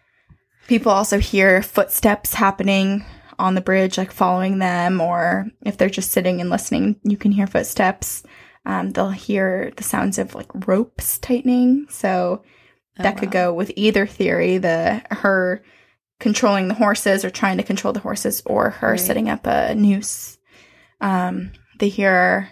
[0.66, 3.04] People also hear footsteps happening
[3.38, 7.32] on the bridge, like following them, or if they're just sitting and listening, you can
[7.32, 8.22] hear footsteps.
[8.66, 11.86] Um, they'll hear the sounds of like ropes tightening.
[11.90, 12.42] So
[12.98, 15.62] Oh, that could go with either theory: the her
[16.20, 19.00] controlling the horses or trying to control the horses, or her Right.
[19.00, 20.36] setting up a noose.
[21.00, 22.48] Um, they hear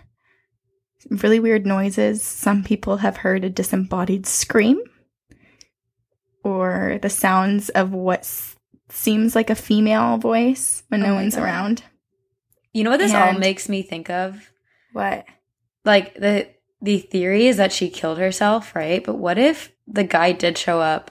[1.11, 2.23] really weird noises.
[2.23, 4.81] Some people have heard a disembodied scream,
[6.45, 8.57] or the sounds of what s-
[8.89, 11.45] seems like a female voice when Oh no one's God.
[11.45, 11.83] around.
[12.73, 14.51] You know what this all makes me think of?
[14.93, 15.25] What?
[15.85, 16.49] Like the
[16.83, 19.03] the theory is that she killed herself, right?
[19.03, 21.11] But what if the guy did show up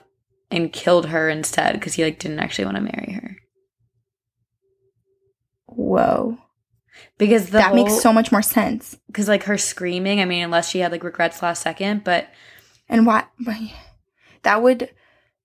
[0.50, 3.36] and killed her instead because he like didn't actually want to marry her?
[5.66, 6.38] Whoa.
[7.18, 8.96] Because the that makes so much more sense.
[9.06, 10.20] because like her screaming.
[10.20, 12.28] I mean, unless she had like regrets last second, but
[12.88, 13.72] And why why-
[14.42, 14.90] that would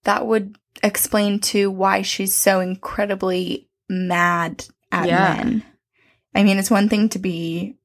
[0.04, 5.34] that would explain to why she's so incredibly mad at Yeah.
[5.36, 5.64] men.
[6.36, 7.78] I mean, it's one thing to be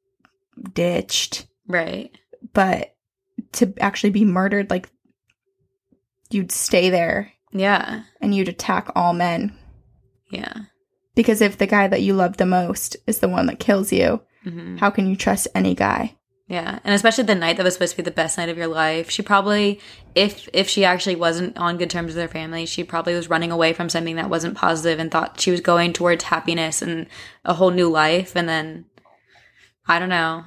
[0.73, 2.11] ditched, right.
[2.53, 2.95] but
[3.53, 4.89] to actually be murdered like
[6.31, 8.03] you'd stay there Yeah.
[8.21, 9.57] and you'd attack all men.
[10.31, 10.55] Yeah.
[11.17, 14.23] Because if the guy that you love the most is the one that kills you,
[14.45, 16.15] hmm how can you trust any guy?
[16.49, 18.69] Yeah, and especially the night that was supposed to be the best night of your
[18.69, 19.11] life.
[19.11, 19.81] She probably,
[20.15, 23.51] if if she actually wasn't on good terms with her family, she probably was running
[23.51, 27.09] away from something that wasn't positive and thought she was going towards happiness and
[27.45, 28.37] a whole new life.
[28.37, 28.85] And then,
[29.89, 30.45] I don't know.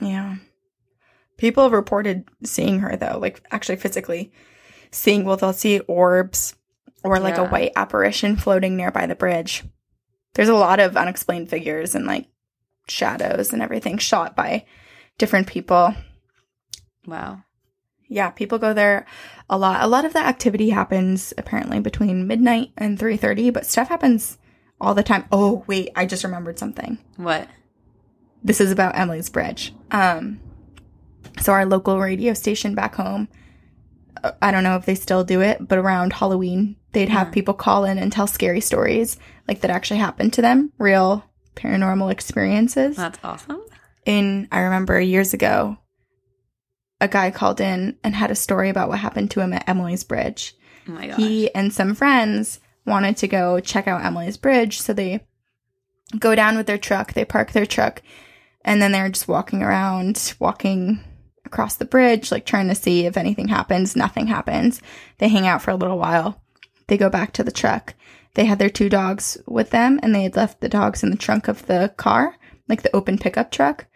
[0.00, 0.36] Yeah.
[1.36, 4.32] People have reported seeing her though, like actually physically
[4.90, 6.54] seeing, well, they'll see orbs
[7.02, 9.64] or like a white apparition floating nearby the bridge.
[10.34, 12.28] There's a lot of unexplained figures and like
[12.88, 14.64] shadows and everything shot by
[15.18, 15.94] different people.
[17.06, 17.42] Wow.
[18.08, 19.06] Yeah, people go there
[19.48, 19.82] a lot.
[19.82, 24.38] A lot of the activity happens apparently between midnight and 3:30, but stuff happens
[24.80, 25.24] all the time.
[25.30, 26.98] Oh, wait, I just remembered something.
[27.16, 27.48] What?
[28.42, 29.74] this is about Emily's Bridge.
[29.90, 30.40] Um,
[31.40, 33.28] so our local radio station back home,
[34.42, 37.32] I don't know if they still do it, but around Halloween, they'd have Yeah.
[37.32, 39.18] people call in and tell scary stories
[39.48, 41.24] like that actually happened to them, real
[41.56, 42.96] paranormal experiences.
[42.96, 43.60] That's awesome.
[44.06, 45.78] In I remember years ago,
[47.00, 50.04] a guy called in and had a story about what happened to him at Emily's
[50.04, 50.54] Bridge
[50.88, 51.16] Oh my gosh.
[51.16, 54.80] he and some friends wanted to go check out Emily's Bridge.
[54.80, 55.20] So they
[56.18, 58.02] go down with their truck, they park their truck,
[58.64, 61.02] and then they're just walking around, walking
[61.50, 63.96] across the bridge, like trying to see if anything happens.
[63.96, 64.80] Nothing happens.
[65.18, 66.40] They hang out for a little while.
[66.86, 67.94] They go back to the truck.
[68.34, 71.16] They had their two dogs with them, and they had left the dogs in the
[71.16, 72.36] trunk of the car,
[72.68, 73.86] like the open pickup truck,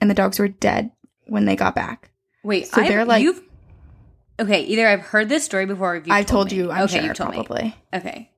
[0.00, 0.92] and the dogs were dead
[1.26, 2.10] when they got back.
[2.44, 3.42] Wait, so I've- they're like- you've.
[4.40, 6.56] Okay, either I've heard this story before, or you've I told me.
[6.58, 7.62] you, I'm okay, sure, you've told probably.
[7.64, 7.76] me.
[7.94, 8.30] Okay,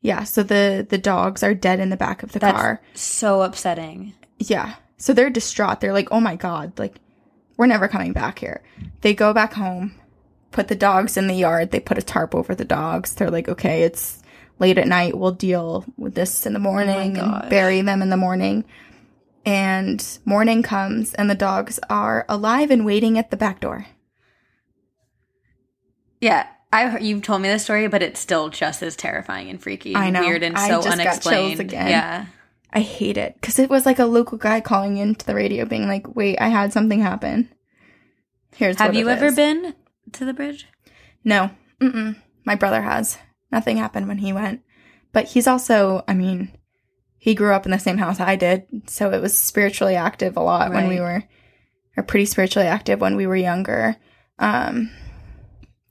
[0.00, 2.80] Yeah, so the the dogs are dead in the back of the that's car.
[2.94, 4.14] so upsetting.
[4.38, 4.74] Yeah.
[4.98, 5.80] So they're distraught.
[5.80, 6.94] They're like, oh my God, like,
[7.56, 8.62] we're never coming back here.
[9.00, 9.94] They go back home,
[10.50, 11.70] put the dogs in the yard.
[11.70, 13.14] They put a tarp over the dogs.
[13.14, 14.22] They're like, okay, it's
[14.58, 15.16] late at night.
[15.16, 17.42] We'll deal with this in the oh morning gosh.
[17.42, 18.64] and bury them in the morning.
[19.44, 23.86] And morning comes, and the dogs are alive and waiting at the back door.
[26.20, 29.94] Yeah, I you've told me this story, but it's still just as terrifying and freaky,
[29.94, 30.20] and I know.
[30.20, 31.60] weird, and I so just got chills unexplained.
[31.60, 31.88] again.
[31.88, 32.26] Yeah,
[32.76, 35.88] I hate it because it was like a local guy calling into the radio being
[35.88, 37.50] like, wait, I had something happen.
[38.54, 39.74] Here's have you ever is." been
[40.12, 40.68] to the bridge?
[41.24, 41.48] No.
[41.80, 42.16] Mm-mm.
[42.44, 43.16] My brother has.
[43.50, 44.60] Nothing happened when he went.
[45.14, 46.50] But he's also, I mean,
[47.16, 48.66] he grew up in the same house I did.
[48.88, 51.24] So it was spiritually active a lot when we were,
[51.96, 53.96] or pretty spiritually active when we were younger.
[54.38, 54.90] Um,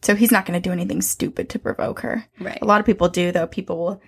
[0.04, 2.26] so he's not going to do anything stupid to provoke her.
[2.40, 2.60] Right.
[2.62, 3.48] A lot of people do, though.
[3.48, 4.02] People will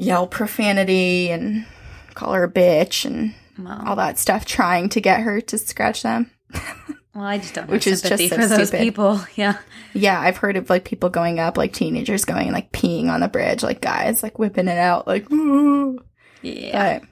[0.00, 1.66] yell profanity and
[2.14, 6.02] call her a bitch and Well, all that stuff, trying to get her to scratch
[6.02, 6.30] them.
[7.14, 8.82] well, I just don't Which is just so for those stupid.
[8.82, 9.20] people.
[9.36, 9.58] Yeah.
[9.92, 13.20] Yeah, I've heard of like people going up, like teenagers going and like peeing on
[13.20, 15.30] the bridge, like guys like whipping it out, like.
[15.30, 15.98] "Ooh."
[16.42, 17.00] Yeah.
[17.00, 17.08] But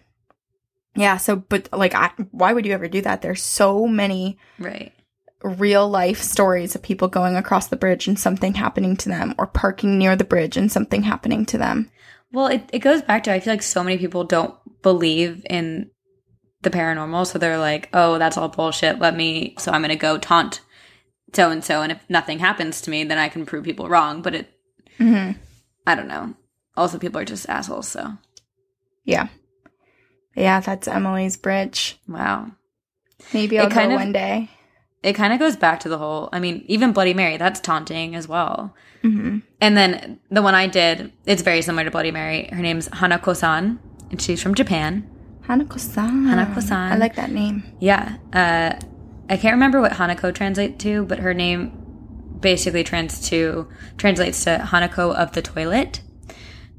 [0.96, 3.20] yeah, so but like, I, why would you ever do that?
[3.20, 4.90] There's so many right.
[5.42, 9.46] real life stories of people going across the bridge and something happening to them, or
[9.46, 11.90] parking near the bridge and something happening to them.
[12.32, 15.90] Well, it, it goes back to I feel like so many people don't believe in
[16.62, 18.98] the paranormal, so they're like, "Oh, that's all bullshit.
[18.98, 20.60] Let me." So I'm going to go taunt
[21.34, 24.22] so and so, and if nothing happens to me, then I can prove people wrong.
[24.22, 24.50] But it,
[24.98, 25.32] hmm
[25.86, 26.34] I don't know.
[26.76, 27.88] Also, people are just assholes.
[27.88, 28.12] So
[29.04, 29.28] Yeah,
[30.36, 31.98] yeah, that's Emily's bridge.
[32.06, 32.50] wow,
[33.32, 34.50] Maybe I'll It kind go of- one day.
[35.02, 36.28] It kind of goes back to the whole.
[36.32, 38.74] I mean, even Bloody Mary, that's taunting as well.
[39.02, 42.48] hmm And then the one I did, it's very similar to Bloody Mary.
[42.52, 43.78] Her name's Hanako-san,
[44.10, 45.08] and she's from Japan.
[45.46, 46.24] Hanako-san.
[46.26, 46.92] Hanako-san.
[46.92, 47.62] I like that name.
[47.80, 48.16] Yeah.
[48.32, 48.74] Uh,
[49.30, 51.72] I can't remember what Hanako translates to, but her name
[52.40, 56.00] basically trans to translates to Hanako of the toilet.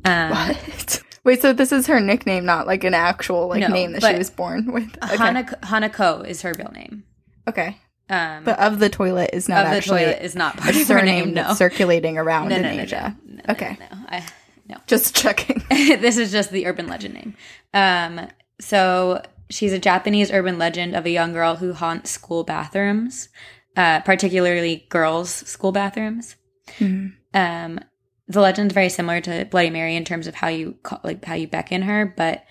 [0.05, 1.01] Um, What?
[1.25, 4.17] Wait, so this is her nickname, not like an actual like No, name that she
[4.17, 4.83] was born with.
[5.03, 5.17] Okay.
[5.17, 7.03] Hanako, Hanako is her real name.
[7.47, 7.77] okay.
[8.09, 10.87] Um, But of the toilet is not of the actually toilet is not part of
[10.87, 11.33] her name.
[11.33, 11.53] No.
[11.53, 13.17] circulating around no, in no, no, Asia.
[13.47, 13.77] Okay.
[13.79, 14.25] No, I,
[14.67, 14.77] no.
[14.87, 15.63] Just checking.
[15.69, 17.35] this is just the urban legend name.
[17.73, 18.27] Um,
[18.59, 23.29] so she's a Japanese urban legend of a young girl who haunts school bathrooms,
[23.75, 26.35] uh, particularly girls' school bathrooms.
[26.79, 27.13] Mhm.
[27.33, 27.79] Um,
[28.27, 31.33] the legend's very similar to Bloody Mary in terms of how you call, like how
[31.33, 32.43] you beckon her, but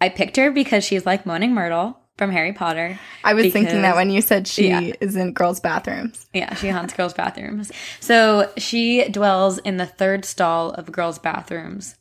[0.00, 2.98] I picked her because she's like Moaning Myrtle from Harry Potter.
[3.24, 4.92] I was thinking that when you said she Yeah.
[5.00, 6.26] is in girls' bathrooms.
[6.32, 7.70] Yeah, she haunts girls' bathrooms.
[8.00, 11.96] So she dwells in the third stall of girls' bathrooms.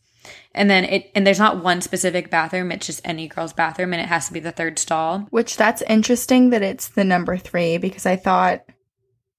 [0.53, 4.01] And then it and there's not one specific bathroom, it's just any girl's bathroom and
[4.01, 5.27] it has to be the third stall.
[5.29, 8.63] Which that's interesting that it's the number three because I thought,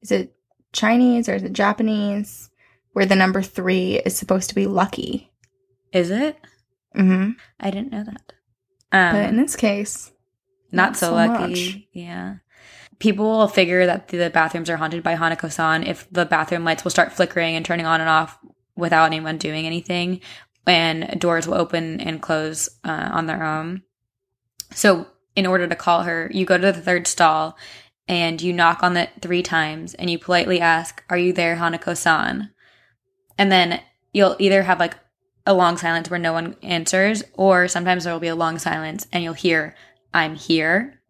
[0.03, 0.35] is it
[0.73, 2.51] Chinese or is it Japanese?
[2.93, 5.31] Where the number three is supposed to be lucky.
[5.93, 6.37] Is it?
[6.95, 7.31] Mm hmm.
[7.61, 8.33] I didn't know that.
[8.93, 10.13] Um, but in this case,
[10.77, 11.41] not, not so, so lucky.
[11.41, 11.79] much.
[11.93, 12.37] Yeah.
[12.99, 16.85] People will figure that the bathrooms are haunted by Hanako san if the bathroom lights
[16.85, 18.39] will start flickering and turning on and off
[18.75, 20.21] without anyone doing anything,
[20.67, 23.83] and doors will open and close uh, on their own.
[24.73, 27.57] So, in order to call her, you go to the third stall
[28.09, 31.97] and you knock on it three times and you politely ask, Are you there, Hanako
[31.97, 32.51] san?
[33.39, 33.81] And then
[34.13, 34.97] you'll either have like
[35.45, 39.07] a long silence where no one answers, or sometimes there will be a long silence
[39.13, 39.75] and you'll hear,
[40.17, 41.01] I'm here.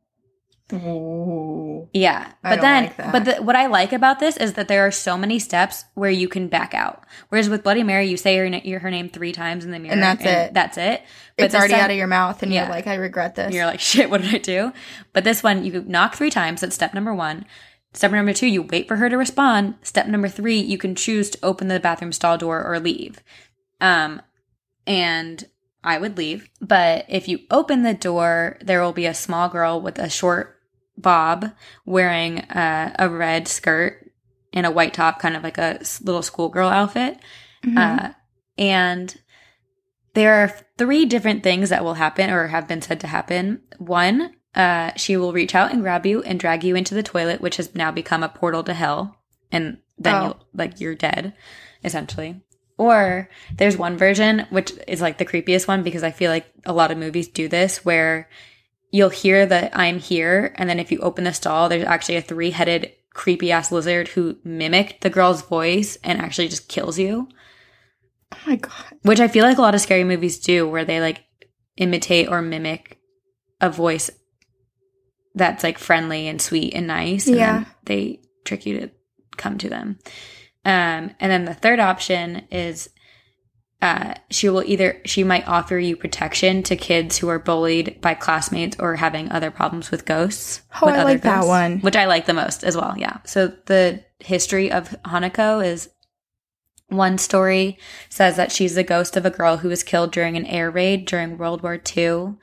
[0.72, 1.88] Ooh.
[1.92, 2.32] Yeah.
[2.42, 5.16] But then, like but the, what I like about this is that there are so
[5.16, 7.04] many steps where you can back out.
[7.28, 9.92] Whereas with Bloody Mary, you say her, your, her name three times in the mirror.
[9.92, 10.54] And that's it.
[10.54, 11.04] That's it.
[11.36, 12.62] But it's already time- out of your mouth, and Yeah.
[12.64, 13.54] you're like, I regret this.
[13.54, 14.72] You're like, shit, what did I do?
[15.12, 16.62] But this one, you knock three times.
[16.62, 17.46] That's step number one.
[17.94, 19.76] Step number two, you wait for her to respond.
[19.82, 23.22] Step number three, you can choose to open the bathroom stall door or leave.
[23.80, 24.20] Um,
[24.84, 25.44] and
[25.86, 26.50] I would leave.
[26.60, 30.58] But if you open the door, there will be a small girl with a short
[30.98, 31.52] bob
[31.84, 34.10] wearing uh, a red skirt
[34.52, 37.18] and a white top, kind of like a little schoolgirl outfit.
[37.64, 37.78] Mhm.
[37.78, 38.12] Uh,
[38.58, 39.16] and
[40.14, 43.60] there are three different things that will happen or have been said to happen.
[43.78, 47.40] One, uh, she will reach out and grab you and drag you into the toilet,
[47.42, 49.16] which has now become a portal to hell.
[49.52, 50.22] And then Oh.
[50.24, 51.34] you'll, like, you're dead,
[51.84, 52.40] essentially.
[52.78, 56.72] Or there's one version, which is like the creepiest one because I feel like a
[56.72, 58.28] lot of movies do this where
[58.90, 60.52] you'll hear that I'm here.
[60.56, 64.08] And then if you open the stall, there's actually a three headed creepy ass lizard
[64.08, 67.26] who mimicked the girl's voice and actually just kills you
[68.34, 68.72] oh my god.
[69.04, 71.24] which I feel like a lot of scary movies do, where they like
[71.78, 72.98] imitate or mimic
[73.58, 74.10] a voice
[75.34, 77.26] that's like friendly and sweet and nice.
[77.26, 77.52] And Yeah.
[77.54, 78.90] then they trick you to
[79.38, 79.98] come to them.
[80.66, 82.90] Um, and then the third option is
[83.80, 88.14] uh, she will either she might offer you protection to kids who are bullied by
[88.14, 90.62] classmates or having other problems with ghosts.
[90.82, 91.80] Oh, with I other like that ghosts, one.
[91.80, 92.94] which I like the most as well.
[92.98, 93.18] Yeah.
[93.24, 95.88] So the history of Hanako is
[96.88, 100.46] one story says that she's the ghost of a girl who was killed during an
[100.46, 102.34] air raid during World War II.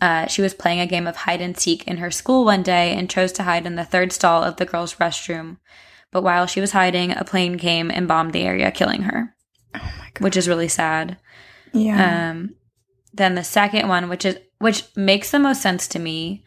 [0.00, 2.94] Uh, she was playing a game of hide and seek in her school one day
[2.94, 5.58] and chose to hide in the third stall of the girls' restroom.
[6.10, 9.34] But while she was hiding, a plane came and bombed the area, killing her,
[9.74, 10.20] Oh my god.
[10.24, 11.18] which is really sad.
[11.72, 12.30] Yeah.
[12.30, 12.54] Um,
[13.12, 16.44] then the second one, which is which makes the most sense to me,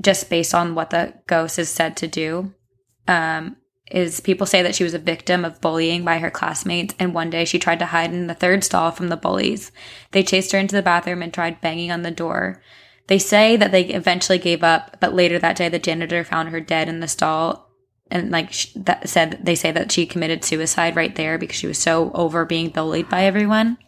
[0.00, 2.52] just based on what the ghost is said to do,
[3.08, 3.56] um,
[3.90, 7.30] is people say that she was a victim of bullying by her classmates, and one
[7.30, 9.70] day she tried to hide in the third stall from the bullies.
[10.10, 12.62] They chased her into the bathroom and tried banging on the door.
[13.08, 16.60] They say that they eventually gave up, but later that day, the janitor found her
[16.60, 17.68] dead in the stall.
[18.12, 21.66] And like sh- that said, they say that she committed suicide right there because she
[21.66, 23.78] was so over being bullied by everyone.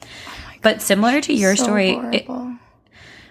[0.63, 2.27] But similar to your So story, it,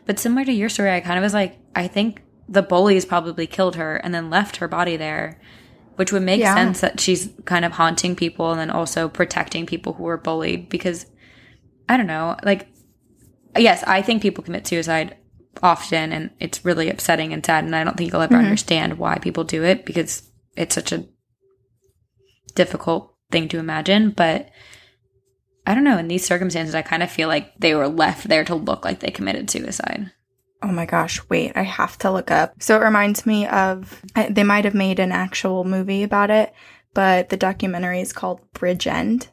[0.05, 3.47] but similar to your story, I kind of was like, I think the bullies probably
[3.47, 5.39] killed her and then left her body there,
[5.95, 6.53] which would make Yeah.
[6.53, 10.69] sense that she's kind of haunting people and then also protecting people who were bullied
[10.69, 11.07] because
[11.89, 12.67] I don't know, like,
[13.57, 15.17] yes, I think people commit suicide
[15.63, 17.63] often and it's really upsetting and sad.
[17.63, 18.43] And I don't think you'll ever Mhm.
[18.43, 20.23] understand why people do it because
[20.55, 21.05] it's such a
[22.55, 24.11] difficult thing to imagine.
[24.11, 24.49] But
[25.65, 28.43] I don't know, in these circumstances, I kind of feel like they were left there
[28.45, 30.11] to look like they committed suicide.
[30.61, 32.61] Oh my gosh, wait, I have to look up.
[32.61, 36.53] So it reminds me of, they might have made an actual movie about it,
[36.93, 39.27] but the documentary is called Bridgend.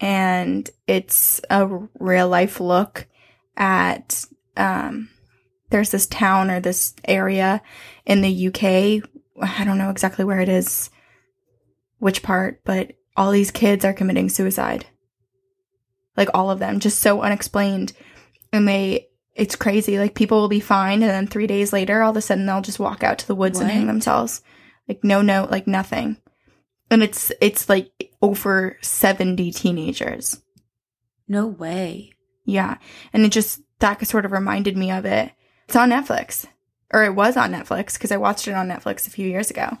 [0.00, 1.68] And it's a
[2.00, 3.06] real life look
[3.56, 4.24] at,
[4.56, 5.10] um,
[5.70, 7.62] there's this town or this area
[8.04, 9.08] in the UK.
[9.40, 10.90] I don't know exactly where it is,
[11.98, 14.86] which part, but all these kids are committing suicide.
[16.16, 17.92] Like all of them, just so unexplained.
[18.52, 19.98] And they, it's crazy.
[19.98, 22.60] Like people will be fine, and then three days later, all of a sudden they'll
[22.60, 24.42] just walk out to the woods and hang themselves.
[24.88, 26.18] Like no note, like nothing.
[26.90, 27.90] And it's it's like
[28.22, 30.40] over seventy teenagers.
[31.26, 32.12] No way.
[32.44, 32.76] Yeah,
[33.12, 35.32] and it just that sort of reminded me of it.
[35.66, 36.46] It's on Netflix,
[36.94, 39.76] or it was on Netflix because I watched it on Netflix a few years ago.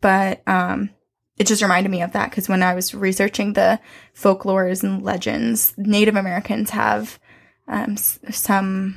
[0.00, 0.90] But um,
[1.38, 3.80] it just reminded me of that because when I was researching the
[4.14, 7.18] folklores and legends, Native Americans have
[7.66, 8.96] um, s- some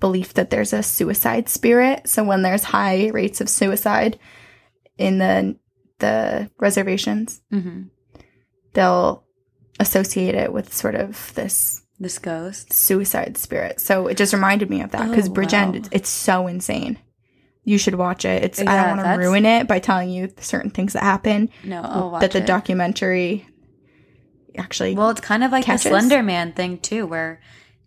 [0.00, 2.08] belief that there's a suicide spirit.
[2.08, 4.18] So when there's high rates of suicide
[4.98, 5.56] in the
[5.98, 7.82] the reservations, hmm
[8.74, 9.22] they'll
[9.78, 12.72] associate it with sort of this This ghost.
[12.72, 13.80] suicide spirit.
[13.80, 15.88] So it just reminded me of that because Oh, Bridgend, wow.
[15.92, 16.98] it's, so insane.
[17.62, 18.42] You should watch it.
[18.44, 21.48] It's I don't want to ruin it by telling you certain things that happen.
[21.62, 22.46] No, I'll watch that the it.
[22.46, 23.46] documentary
[24.56, 25.84] actually Well, it's kind of like Catches?
[25.84, 27.40] the Slender Man thing too, where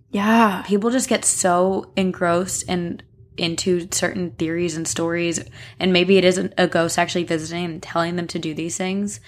[0.09, 3.03] yeah people just get so engrossed and
[3.37, 5.39] into certain theories and stories,
[5.79, 9.19] and maybe it isn't a ghost actually visiting and telling them to do these things.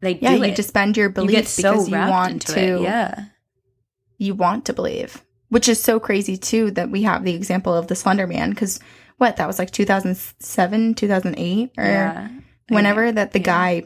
[0.00, 0.56] They yeah do you it.
[0.56, 2.82] suspend your you get so because you want into to it.
[2.82, 3.24] Yeah,
[4.24, 7.86] you want to believe which is so crazy too that we have the example of
[7.86, 8.80] the slender man because
[9.18, 12.28] what that was like 2007 2008 or yeah,
[12.68, 13.44] whenever that the yeah.
[13.44, 13.82] guy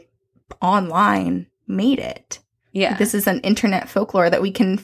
[0.61, 2.39] online made it
[2.71, 2.95] yeah.
[2.97, 4.79] this is an internet folklore that we can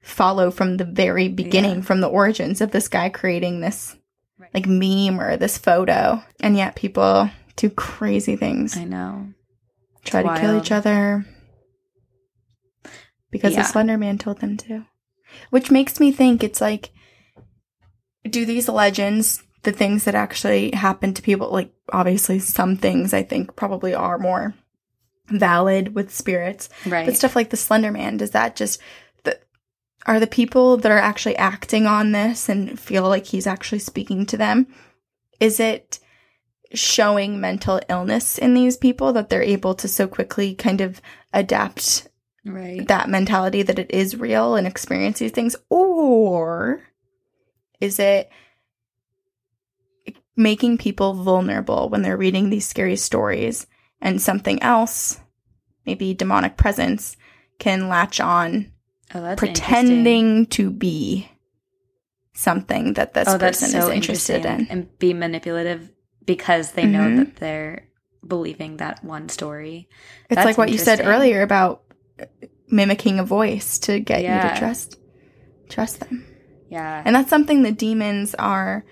[0.00, 1.82] follow from the very beginning Yeah.
[1.82, 3.96] from the origins of this guy creating this
[4.36, 4.50] Right.
[4.52, 9.28] like meme or this photo and yet people do crazy things I know.
[10.04, 11.24] try to kill each other
[13.30, 13.62] because Yeah.
[13.62, 14.84] the slender man told them to
[15.50, 16.90] which makes me think it's like
[18.28, 23.22] do these legends the things that actually happen to people like obviously some things i
[23.22, 24.54] think probably are more
[25.28, 27.06] valid with spirits Right.
[27.06, 28.80] but stuff like the slender man does that just
[29.24, 29.38] the,
[30.06, 34.26] are the people that are actually acting on this and feel like he's actually speaking
[34.26, 34.66] to them
[35.40, 35.98] is it
[36.74, 41.00] showing mental illness in these people that they're able to so quickly kind of
[41.32, 42.08] adapt
[42.44, 42.86] right.
[42.88, 46.82] that mentality that it is real and experience these things or
[47.80, 48.30] is it
[50.36, 53.66] making people vulnerable when they're reading these scary stories
[54.00, 55.20] and something else
[55.86, 57.16] maybe demonic presence
[57.58, 58.72] can latch on
[59.14, 61.28] oh, that's pretending to be
[62.34, 65.90] something that this oh, person so is interested in and be manipulative
[66.26, 67.16] because they know Mhm.
[67.18, 67.84] that they're
[68.26, 69.88] believing that one story.
[70.28, 71.83] it's That's like what you said earlier about
[72.68, 74.98] mimicking a voice to get you to trust
[75.68, 76.24] trust them
[76.68, 77.02] Yeah.
[77.04, 78.84] And that's something the demons are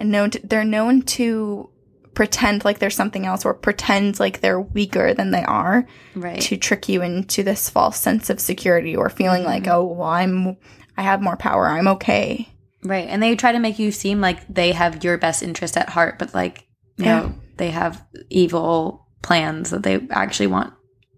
[0.00, 1.68] known to, they're known to
[2.14, 6.40] pretend like they're something else or pretend like they're weaker than they are right.
[6.42, 9.72] to trick you into this false sense of security or feeling like, Mhm.
[9.72, 10.56] oh, well, I'm,
[10.96, 11.66] I have more power.
[11.66, 12.48] I'm okay.
[12.84, 13.08] Right.
[13.08, 16.18] And they try to make you seem like they have your best interest at heart,
[16.18, 16.66] but like,
[16.98, 17.20] you Yeah.
[17.20, 20.72] know, they have evil plans that they actually want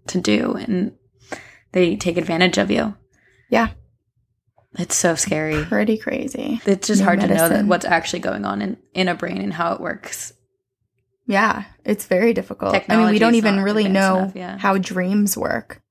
[0.07, 0.93] to do and
[1.75, 2.95] they take advantage of you.
[3.49, 3.67] Yeah.
[4.79, 5.63] It's so scary.
[5.65, 6.61] Pretty crazy.
[6.65, 9.41] It's just New hard to know that what's actually going on in, in a brain
[9.41, 10.31] and how it works.
[11.27, 11.65] Yeah.
[11.83, 12.75] It's very difficult.
[12.89, 14.57] I mean, we don't even really know enough, yeah.
[14.57, 15.81] how dreams work.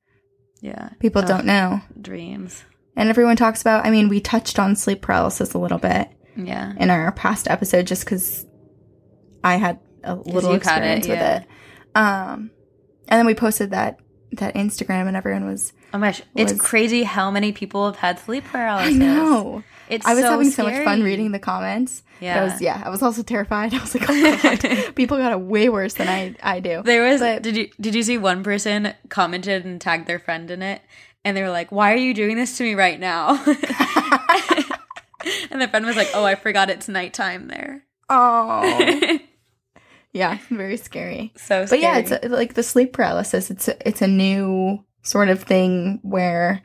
[0.62, 0.88] Yeah.
[1.00, 1.82] People Ugh, don't know.
[2.00, 2.64] Dreams.
[2.96, 6.08] And everyone talks about, I mean, we touched on sleep paralysis a little bit.
[6.36, 6.72] Yeah.
[6.78, 8.44] in our past episode just because
[9.44, 11.46] I had a little you've it, experience with it.
[11.94, 12.50] Um,
[13.06, 14.00] and then we posted that
[14.38, 15.72] that Instagram, and everyone was.
[15.92, 16.22] Oh my gosh.
[16.34, 18.94] It's crazy how many people have had sleep paralysis.
[18.94, 19.62] I know.
[19.88, 22.02] It's I was so having so much fun reading the comments.
[22.20, 22.40] Yeah.
[22.40, 22.82] I was yeah.
[22.84, 23.74] I was also terrified.
[23.74, 26.82] I was like, oh god, people got it way worse than I I do.
[26.82, 30.50] There was But- did you did you see one person commented and tagged their friend
[30.50, 30.80] in it
[31.24, 33.30] and they were like, "Why are you doing this to me right now?"
[35.50, 39.18] and the friend was like, "Oh, I forgot it's nighttime there." oh
[40.14, 41.32] yeah, very scary.
[41.36, 43.50] so But yeah, it's uh, like the sleep paralysis.
[43.50, 46.62] It's a, it's a new sort of thing where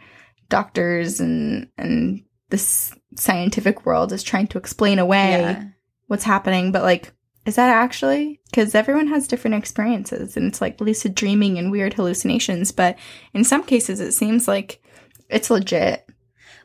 [0.48, 5.66] doctors and and this scientific world is trying to explain away yeah.
[6.08, 6.72] what's happening.
[6.72, 7.12] But like,
[7.46, 8.40] is that actually?
[8.50, 12.72] Because everyone has different experiences, and it's like lucid dreaming and weird hallucinations.
[12.72, 12.98] But
[13.34, 14.82] in some cases, it seems like
[15.28, 16.06] it's legit.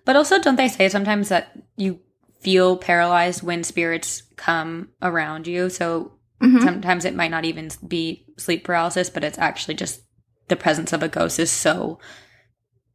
[0.05, 1.99] But also don't they say sometimes that you
[2.41, 5.71] feel paralyzed when spirits come around you?
[5.71, 6.13] So
[6.45, 6.63] Mhm.
[6.63, 10.03] sometimes it might not even be sleep paralysis, but it's actually just
[10.49, 11.99] the presence of a ghost is so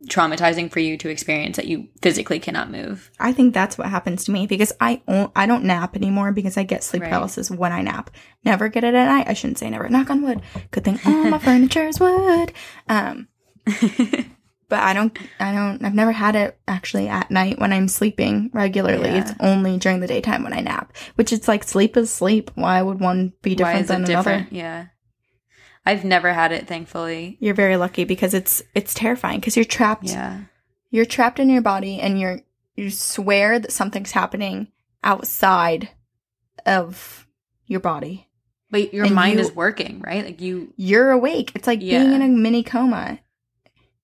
[0.07, 3.11] traumatizing for you to experience that you physically cannot move.
[3.19, 6.83] I think that's what happens to me because I don't nap anymore because I get
[6.85, 7.09] sleep Right.
[7.09, 8.09] paralysis when I nap.
[8.45, 9.27] Never get it at night.
[9.27, 9.89] I shouldn't say never.
[9.89, 10.41] Knock on wood.
[10.71, 12.53] Good thing all my furniture is wood.
[12.87, 13.27] Um,
[14.69, 15.17] but I don't.
[15.39, 15.83] I don't.
[15.83, 19.09] I've never had it actually at night when I'm sleeping regularly.
[19.09, 19.21] Yeah.
[19.21, 20.95] It's only during the daytime when I nap.
[21.15, 22.51] Which it's like sleep is sleep.
[22.55, 24.31] Why would one be different than another?
[24.31, 24.53] different?
[24.53, 24.85] Yeah.
[25.85, 27.37] I've never had it, thankfully.
[27.39, 30.05] You're very lucky because it's it's terrifying because you're trapped.
[30.05, 30.41] Yeah.
[30.91, 32.41] You're trapped in your body and you're
[32.75, 34.67] you swear that something's happening
[35.03, 35.89] outside
[36.65, 37.27] of
[37.65, 38.27] your body.
[38.71, 40.23] But your And mind you- is working, right?
[40.25, 41.51] Like you You're awake.
[41.55, 43.19] It's like being in a mini coma.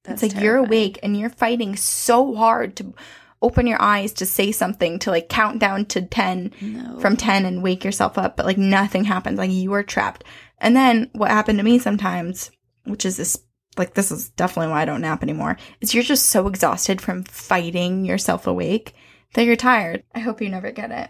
[0.06, 2.94] That's it's like you're awake and you're fighting so hard to
[3.42, 7.00] open your eyes to say something to like count down to 10 No.
[7.00, 9.38] from 10 and wake yourself up but like nothing happens.
[9.38, 10.24] Like you are trapped.
[10.60, 12.50] And then what happened to me sometimes
[12.86, 13.38] which is this
[13.78, 17.24] like this is definitely why i don't nap anymore is you're just so exhausted from
[17.24, 18.96] fighting yourself awake
[19.34, 20.04] that you're tired.
[20.14, 21.10] I hope you never get it.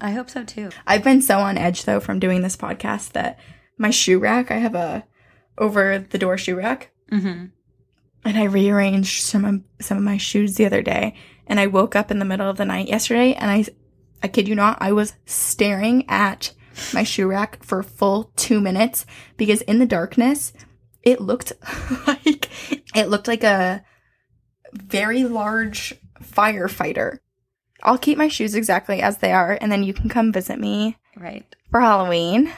[0.00, 0.70] I hope so too.
[0.86, 3.38] i've been so on edge though from doing this podcast that
[3.76, 5.04] my shoe rack i have a
[5.58, 6.90] over the door shoe rack.
[7.10, 7.46] Hmm
[8.28, 11.14] and I rearranged some of some of my shoes the other day,
[11.46, 13.64] and I woke up in the middle of the night yesterday, and I,
[14.22, 16.52] I kid you not, I was staring at
[16.92, 19.06] my shoe rack for a full two minutes
[19.38, 20.52] because in the darkness,
[21.02, 21.52] it looked
[22.06, 22.50] like
[22.94, 23.82] it looked like a
[24.74, 27.18] very large firefighter.
[27.82, 30.98] I'll keep my shoes exactly as they are, and then you can come visit me
[31.16, 31.46] Right.
[31.70, 32.52] for Halloween.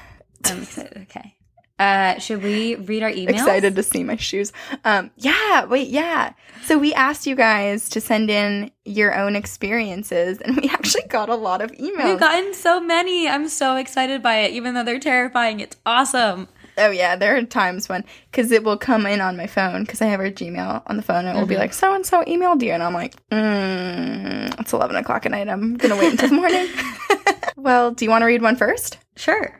[0.44, 0.66] I'm.
[0.96, 1.36] Okay.
[1.80, 3.30] Uh, should we read our emails?
[3.30, 4.52] Excited to see my shoes.
[4.84, 6.34] Um, yeah, wait, yeah.
[6.64, 11.28] So we asked you guys to send in your own experiences, and we actually got
[11.30, 12.04] a lot of emails.
[12.04, 13.28] We've gotten so many.
[13.28, 15.60] I'm so excited by it, even though they're terrifying.
[15.60, 16.48] It's awesome.
[16.78, 20.00] oh yeah, there are times when because it will come in on my phone because
[20.02, 21.58] I have our Gmail on the phone, and it will be Mhm.
[21.60, 25.48] like so and so emailed you, and I'm like, mm, it's eleven o'clock at night.
[25.48, 26.68] I'm gonna wait until the morning.
[27.56, 28.98] well, do you want to read one first?
[29.16, 29.59] Sure.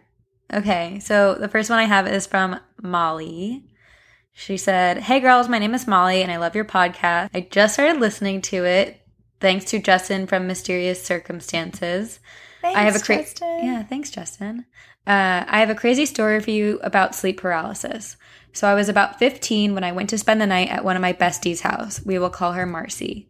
[0.53, 3.65] Okay, so the first one I have is from Molly.
[4.33, 7.31] She said, Hey girls, my name is Molly and I love your podcast.
[7.33, 9.01] I just started listening to it
[9.41, 12.19] thanks to Justin from Mysterious Circumstances.
[12.65, 13.65] I have a cra- Justin.
[13.65, 14.67] Yeah, thanks, Justin.
[15.07, 18.17] Uh, I have a crazy story for you about sleep paralysis.
[18.53, 21.03] So I was about 15 when I went to spend the night at one of
[21.03, 22.05] my besties' house.
[22.05, 23.29] We will call her Marcy.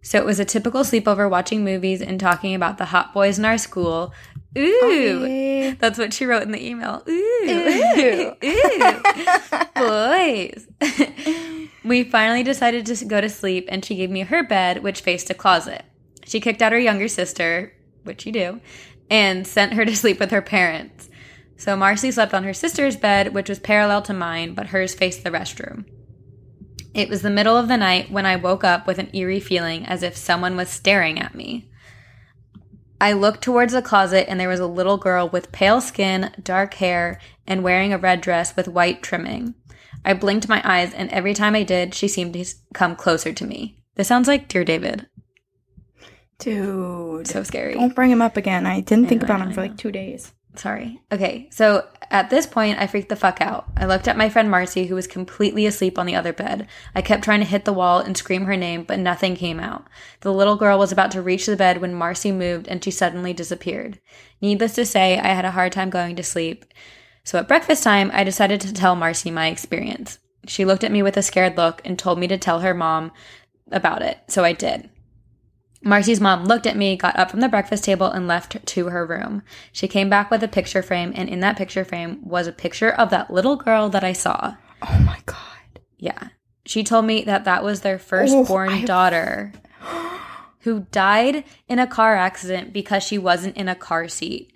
[0.00, 3.44] So it was a typical sleepover watching movies and talking about the hot boys in
[3.44, 4.12] our school.
[4.56, 5.74] Ooh.
[5.78, 7.02] That's what she wrote in the email.
[7.08, 7.44] Ooh.
[7.48, 8.34] Ooh.
[8.44, 9.64] Ooh.
[9.74, 10.66] Boys.
[11.84, 15.30] we finally decided to go to sleep, and she gave me her bed, which faced
[15.30, 15.84] a closet.
[16.24, 17.72] She kicked out her younger sister,
[18.04, 18.60] which you do,
[19.10, 21.08] and sent her to sleep with her parents.
[21.56, 25.24] So Marcy slept on her sister's bed, which was parallel to mine, but hers faced
[25.24, 25.84] the restroom.
[26.94, 29.86] It was the middle of the night when I woke up with an eerie feeling
[29.86, 31.70] as if someone was staring at me.
[33.02, 36.74] I looked towards the closet and there was a little girl with pale skin, dark
[36.74, 39.56] hair, and wearing a red dress with white trimming.
[40.04, 43.44] I blinked my eyes, and every time I did, she seemed to come closer to
[43.44, 43.82] me.
[43.96, 45.08] This sounds like Dear David.
[46.38, 47.26] Dude.
[47.26, 47.74] So scary.
[47.74, 48.66] Don't bring him up again.
[48.66, 50.32] I didn't I think know, about him for like two days.
[50.54, 51.00] Sorry.
[51.10, 53.70] Okay, so at this point, I freaked the fuck out.
[53.74, 56.66] I looked at my friend Marcy, who was completely asleep on the other bed.
[56.94, 59.86] I kept trying to hit the wall and scream her name, but nothing came out.
[60.20, 63.32] The little girl was about to reach the bed when Marcy moved and she suddenly
[63.32, 63.98] disappeared.
[64.42, 66.66] Needless to say, I had a hard time going to sleep.
[67.24, 70.18] So at breakfast time, I decided to tell Marcy my experience.
[70.46, 73.12] She looked at me with a scared look and told me to tell her mom
[73.70, 74.90] about it, so I did.
[75.84, 79.04] Marcy's mom looked at me, got up from the breakfast table, and left to her
[79.04, 79.42] room.
[79.72, 82.90] She came back with a picture frame, and in that picture frame was a picture
[82.90, 84.54] of that little girl that I saw.
[84.82, 85.80] Oh my god.
[85.98, 86.28] Yeah.
[86.64, 89.52] She told me that that was their firstborn oh, I- daughter
[90.60, 94.48] who died in a car accident because she wasn't in a car seat.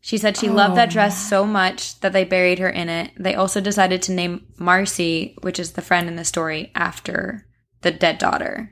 [0.00, 0.92] She said she loved that Oh.
[0.92, 3.12] dress so much that they buried her in it.
[3.16, 7.46] They also decided to name Marcy, which is the friend in the story, after
[7.82, 8.71] the dead daughter.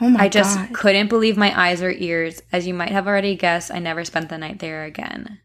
[0.00, 0.74] Oh my I just god.
[0.74, 2.42] couldn't believe my eyes or ears.
[2.52, 5.38] As you might have already guessed, I never spent the night there again.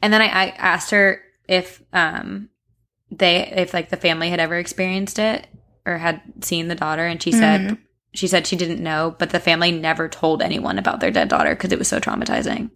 [0.00, 2.48] And then I, I asked her if um
[3.10, 5.46] they if like the family had ever experienced it
[5.84, 7.78] or had seen the daughter, and she said Mhm.
[8.14, 11.50] she said she didn't know, but the family never told anyone about their dead daughter
[11.54, 12.70] because it was so traumatizing.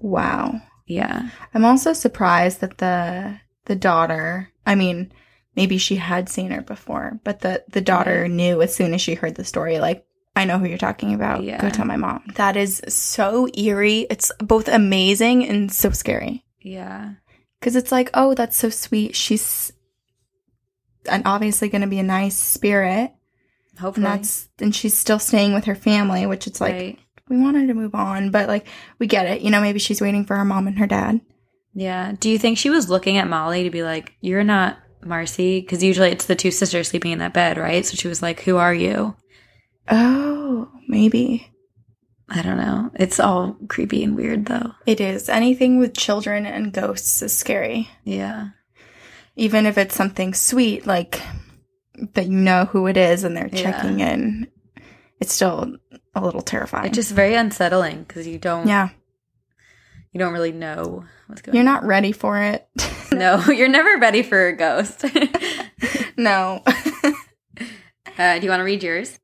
[0.00, 0.60] Wow.
[0.86, 5.12] Yeah, I'm also surprised that the the daughter, I mean,
[5.56, 9.14] maybe she had seen her before, but the the daughter knew as soon as she
[9.14, 11.42] heard the story like I know who you're talking about.
[11.42, 11.60] Yeah.
[11.60, 12.22] Go tell my mom.
[12.36, 14.06] That is so eerie.
[14.08, 16.44] It's both amazing and so scary.
[16.60, 17.14] yeah,
[17.60, 19.14] Cuz it's like, "Oh, that's so sweet.
[19.14, 19.72] She's
[21.06, 23.12] and obviously going to be a nice spirit."
[23.78, 24.06] hopefully.
[24.06, 26.98] And that's and she's still staying with her family, which it's like right.
[27.28, 28.66] we wanted to move on, but like
[28.98, 29.42] we get it.
[29.42, 31.20] You know, maybe she's waiting for her mom and her dad.
[31.74, 32.12] Yeah.
[32.18, 35.60] Do you think she was looking at Molly to be like, "You're not Marcy"?
[35.60, 37.84] Because usually it's the two sisters sleeping in that bed, right?
[37.84, 39.16] So she was like, "Who are you?"
[39.90, 41.48] Oh, maybe.
[42.28, 42.90] I don't know.
[42.94, 44.72] It's all creepy and weird, though.
[44.86, 45.28] It is.
[45.28, 47.88] Anything with children and ghosts is scary.
[48.04, 48.50] Yeah.
[49.36, 51.20] Even if it's something sweet, like
[52.14, 53.62] that you know who it is and they're Yeah.
[53.72, 54.46] checking in,
[55.20, 55.76] it's still
[56.14, 56.86] a little terrifying.
[56.86, 58.66] It's just very unsettling because you don't.
[58.66, 58.90] yeah,
[60.12, 61.52] You don't really know what's going.
[61.52, 61.56] On.
[61.56, 62.68] You're not ready for it.
[63.12, 65.04] No, you're never ready for a ghost.
[65.04, 65.08] uh,
[66.16, 66.62] no.
[66.66, 69.20] do you want to read yours?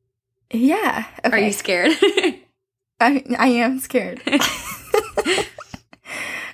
[0.53, 1.07] yeah.
[1.25, 1.37] Okay.
[1.37, 1.93] Are you scared?
[3.01, 4.21] I, I am scared.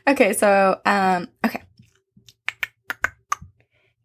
[0.06, 1.62] okay, so um okay.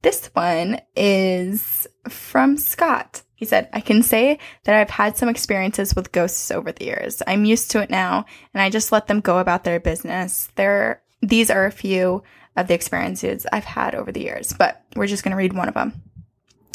[0.02, 3.22] This one is from Scott.
[3.40, 7.24] He said, I can say that I've had some experiences with ghosts over the years.
[7.26, 10.50] I'm used to it now, and I just let them go about their business.
[10.56, 12.22] There these are a few
[12.58, 15.74] of the experiences I've had over the years, but we're just gonna read one of
[15.74, 16.02] them.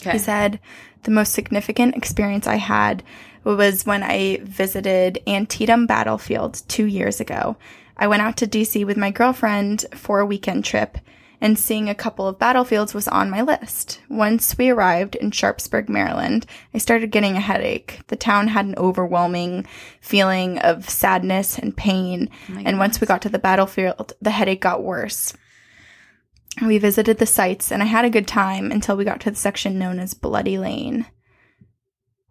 [0.01, 0.13] Okay.
[0.13, 0.59] He said,
[1.03, 3.03] the most significant experience I had
[3.45, 7.59] was when I visited Antietam Battlefield two years ago.
[7.99, 10.97] I went out to DC with my girlfriend for a weekend trip,
[11.45, 14.01] and seeing a couple of battlefields was on my list.
[14.09, 18.01] Once we arrived in Sharpsburg, Maryland, I started getting a headache.
[18.07, 19.67] The town had an overwhelming
[20.01, 24.31] feeling of sadness and pain, oh my and once we got to the battlefield, the
[24.31, 25.35] headache got worse.
[26.65, 29.37] We visited the sites, and I had a good time until we got to the
[29.37, 31.05] section known as Bloody Lane.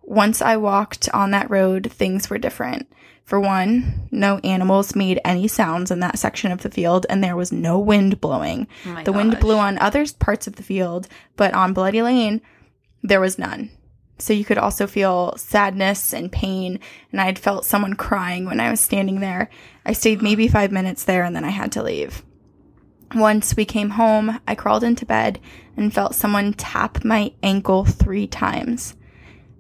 [0.02, 2.92] Once I walked on that road, things were different.
[3.24, 7.38] For one, no animals made any sounds in that section of the field, and there
[7.38, 8.68] was no wind blowing.
[8.86, 11.08] Oh the wind blew on other parts of the field,
[11.38, 12.42] but on Bloody Lane,
[13.02, 13.72] there was none.
[14.20, 16.80] So you could also feel sadness and pain,
[17.12, 19.50] and I had felt someone crying when I was standing there.
[19.86, 22.24] I stayed maybe five minutes there, and then I had to leave.
[23.16, 25.40] Once we came home, I crawled into bed
[25.78, 28.96] and felt someone tap my ankle three times.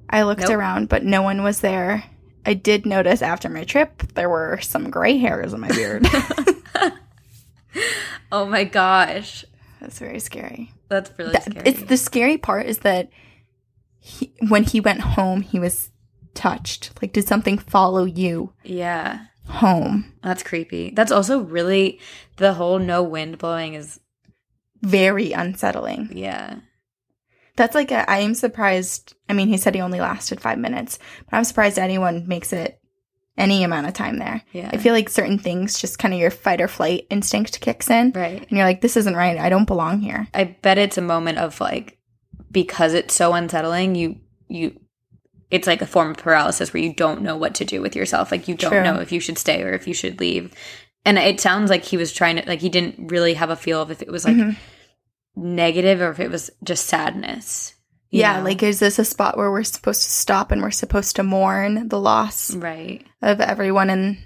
[0.09, 0.51] I looked Nope.
[0.51, 2.03] around, but no one was there.
[2.45, 6.05] I did notice after my trip there were some gray hairs on my beard.
[8.31, 9.45] Oh my gosh.
[9.79, 10.71] That's very scary.
[10.89, 11.67] That's really That- scary.
[11.67, 13.09] It's the scary part is that
[13.99, 15.91] he, when he went home, he was
[16.33, 16.91] touched.
[17.01, 19.25] Like, did something follow you yeah.
[19.47, 20.13] home?
[20.23, 20.91] That's creepy.
[20.95, 21.99] That's also really
[22.37, 23.99] the whole no wind blowing is
[24.81, 26.09] Very unsettling.
[26.15, 26.55] yeah.
[27.55, 29.13] That's like a, I am surprised.
[29.29, 30.97] I mean, he said he only lasted five minutes,
[31.29, 32.79] but I'm surprised anyone makes it
[33.37, 34.41] any amount of time there.
[34.53, 34.69] Yeah.
[34.71, 38.11] I feel like certain things just kind of your fight or flight instinct kicks in,
[38.13, 38.41] Right.
[38.41, 39.37] and you're like, this isn't right.
[39.37, 40.27] I don't belong here.
[40.33, 41.97] I bet it's a moment of like
[42.51, 44.79] because it's so unsettling, you you
[45.49, 48.31] it's like a form of paralysis where you don't know what to do with yourself.
[48.31, 48.83] Like you don't True.
[48.83, 50.51] know if you should stay or if you should leave.
[51.05, 53.81] And it sounds like he was trying to like he didn't really have a feel
[53.81, 54.55] of if it was like Mhm.
[55.35, 57.73] Negative or if it was just sadness.
[58.09, 58.43] Yeah, know?
[58.43, 61.87] like is this a spot where we're supposed to stop and we're supposed to mourn
[61.87, 63.03] the loss right.
[63.21, 64.23] of everyone in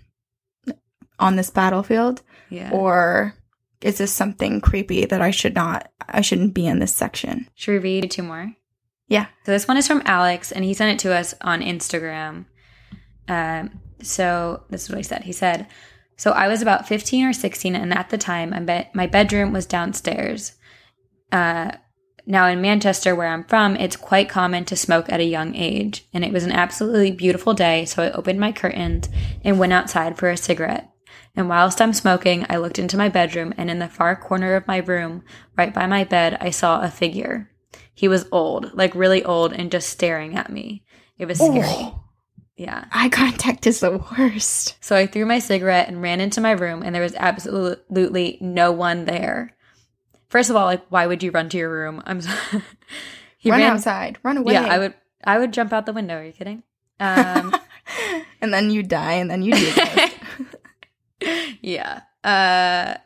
[1.20, 2.70] on this battlefield, Yeah.
[2.72, 3.34] or
[3.82, 5.90] is this something creepy that I should not?
[6.08, 7.48] I shouldn't be in this section.
[7.56, 8.54] Should we read two more?
[9.08, 9.28] Yeah.
[9.46, 12.46] So this one is from Alex, and he sent it to us on Instagram.
[13.28, 15.24] Um, so this is what he said.
[15.24, 15.68] He said,
[16.18, 19.54] "So I was about fifteen or sixteen, and at the time, I bet my bedroom
[19.54, 20.54] was downstairs.
[21.32, 21.72] Uh,
[22.26, 26.06] now in Manchester, where I'm from, it's quite common to smoke at a young age,
[26.14, 27.86] and it was an absolutely beautiful day.
[27.86, 29.10] So I opened my curtains
[29.44, 30.90] and went outside for a cigarette."
[31.36, 34.68] And whilst I'm smoking, I looked into my bedroom, and in the far corner of
[34.68, 35.24] my room,
[35.56, 37.52] right by my bed, I saw a figure.
[37.94, 40.84] He was old, like really old, and just staring at me.
[41.18, 41.64] It was scary.
[41.66, 42.04] Oh,
[42.56, 42.86] Yeah.
[42.92, 44.78] eye contact is the worst.
[44.82, 48.72] So I threw my cigarette and ran into my room, and there was absolutely no
[48.72, 49.56] one there.
[50.30, 52.04] First of all, like, why would you run to your room?
[52.06, 52.38] I'm sorry.
[53.38, 53.74] he run ran.
[53.74, 54.54] outside, run away.
[54.54, 54.94] Yeah, I would.
[55.24, 56.18] I would jump out the window.
[56.18, 56.64] Are you kidding?
[57.00, 57.56] Um,
[58.42, 59.72] and then you die, and then you do
[61.62, 62.02] yeah.
[62.24, 62.98] Uh,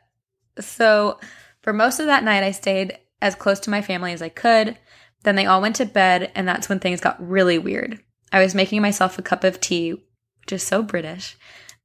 [0.60, 1.20] so
[1.62, 4.78] for most of that night, I stayed as close to my family as I could.
[5.24, 8.00] Then they all went to bed, and that's when things got really weird.
[8.32, 11.38] I was making myself a cup of tea, which is so British.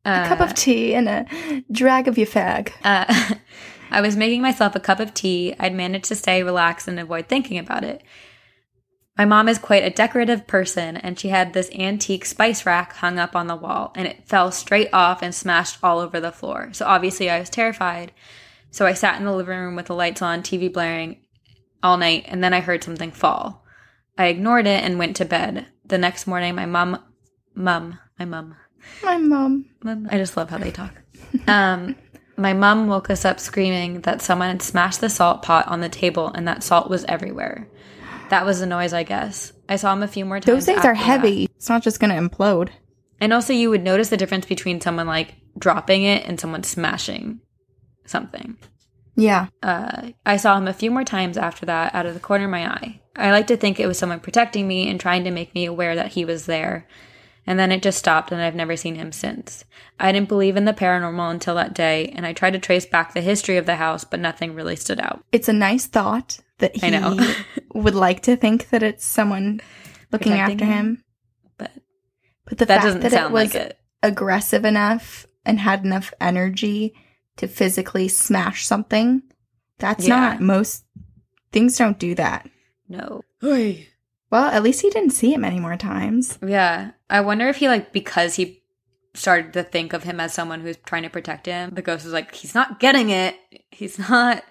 [0.05, 2.72] Uh, a cup of tea and a drag of your fag.
[2.84, 3.34] uh,
[3.91, 5.55] I was making myself a cup of tea.
[5.59, 8.03] I'd managed to stay relaxed and avoid thinking about it.
[9.16, 13.18] My mom is quite a decorative person, and she had this antique spice rack hung
[13.18, 16.68] up on the wall, and it fell straight off and smashed all over the floor.
[16.72, 18.12] So obviously, I was terrified.
[18.70, 21.16] So I sat in the living room with the lights on, TV blaring
[21.82, 23.64] all night, and then I heard something fall.
[24.18, 25.66] I ignored it and went to bed.
[25.84, 27.03] The next morning, my mom,
[27.55, 28.55] mum, my mum,
[29.03, 29.66] My mom.
[29.82, 30.09] Mum.
[30.11, 30.93] I just love how they talk.
[31.49, 31.97] Um,
[32.37, 35.89] my mom woke us up screaming that someone had smashed the salt pot on the
[35.89, 37.68] table and that salt was everywhere.
[38.30, 39.53] That was the noise, I guess.
[39.68, 40.47] I saw him a few more times.
[40.47, 40.97] Those things are that.
[40.97, 41.49] heavy.
[41.57, 42.70] It's not just going to implode.
[43.20, 47.41] And also, you would notice the difference between someone like dropping it and someone smashing
[48.05, 48.59] something.
[49.14, 49.47] Yeah.
[49.62, 52.51] Uh, I saw him a few more times after that out of the corner of
[52.51, 53.01] my eye.
[53.16, 55.95] I like to think it was someone protecting me and trying to make me aware
[55.95, 56.87] that he was there.
[57.47, 59.64] And then it just stopped, and I've never seen him since.
[60.01, 63.14] I didn't believe in the paranormal until that day, and I tried to trace back
[63.14, 65.22] the history of the house, but nothing really stood out.
[65.30, 67.16] It's a nice thought that he I know.
[67.74, 69.61] would like to think that it's someone
[70.11, 70.86] looking Protecting after him?
[70.86, 71.05] him.
[71.57, 71.70] But
[72.47, 73.78] But the that fact doesn't that sound it was like it.
[74.03, 76.94] aggressive enough and had enough energy
[77.36, 79.22] to physically smash something,
[79.78, 80.16] that's Yeah.
[80.16, 80.84] not most
[81.53, 82.49] things don't do that.
[82.88, 83.22] No.
[84.37, 86.39] Well, at least he didn't see it many more times.
[86.47, 86.91] Yeah.
[87.09, 88.62] I wonder if he, like, because he
[89.14, 92.12] started to think of him as someone who's trying to protect him, the ghost was
[92.12, 93.34] like, he's not getting it.
[93.70, 94.45] He's not.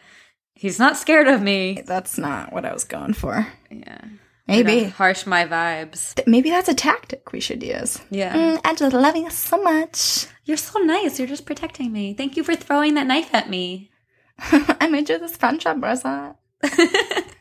[0.55, 1.83] He's not scared of me.
[1.85, 3.45] That's not what I was going for.
[3.69, 4.05] Yeah.
[4.47, 4.85] Maybe.
[4.85, 6.19] Harsh my vibes.
[6.25, 7.99] Maybe that's a tactic we should use.
[8.09, 8.57] Yeah.
[8.57, 10.25] Mm, just love you so much.
[10.45, 11.19] You're so nice.
[11.19, 12.15] You're just protecting me.
[12.15, 13.91] Thank you for throwing that knife at me.
[14.39, 16.37] I made you this friendship bracelet.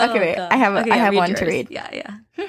[0.00, 0.38] okay, wait.
[0.38, 1.38] I oh, have Oh, Okay, I yeah, have one yours.
[1.40, 1.68] to read.
[1.70, 2.16] Yeah, yeah.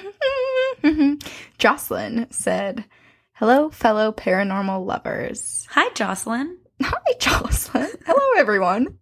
[0.84, 1.16] Mm-hmm.
[1.58, 2.86] Jocelyn said,
[3.34, 6.58] "Hello, fellow paranormal lovers." Hi, Jocelyn.
[6.82, 7.90] Hi, Jocelyn.
[8.06, 9.00] Hello, everyone.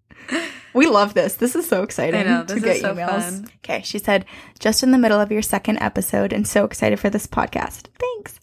[0.73, 1.35] We love this.
[1.35, 3.07] This is so exciting I know, to this get is so emails.
[3.21, 3.49] fun.
[3.57, 4.25] Okay, she said,
[4.59, 7.87] just in the middle of your second episode and so excited for this podcast.
[7.99, 8.39] Thanks.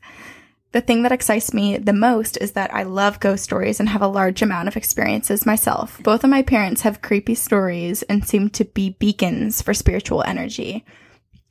[0.73, 4.01] The thing that excites me the most is that I love ghost stories and have
[4.01, 6.03] a large amount of experiences myself.
[6.03, 10.85] Both of my parents have creepy stories and seem to be beacons for spiritual energy.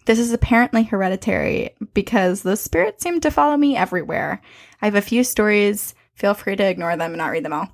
[0.07, 4.41] This is apparently hereditary because the spirits seem to follow me everywhere.
[4.81, 5.93] I have a few stories.
[6.15, 7.69] Feel free to ignore them and not read them all.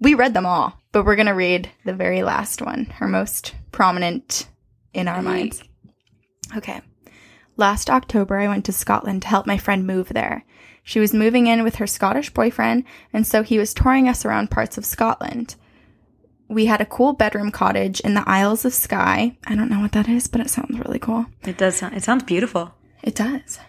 [0.00, 3.54] We read them all, but we're going to read the very last one, her most
[3.72, 4.48] prominent
[4.92, 5.62] in our minds.
[6.56, 6.82] Okay.
[7.56, 10.44] Last October, I went to Scotland to help my friend move there.
[10.82, 14.50] She was moving in with her Scottish boyfriend, and so he was touring us around
[14.50, 15.56] parts of Scotland.
[16.48, 19.36] We had a cool bedroom cottage in the Isles of Skye.
[19.46, 21.26] I don't know what that is, but it sounds really cool.
[21.42, 22.74] It does sound, it sounds beautiful.
[23.02, 23.60] It does.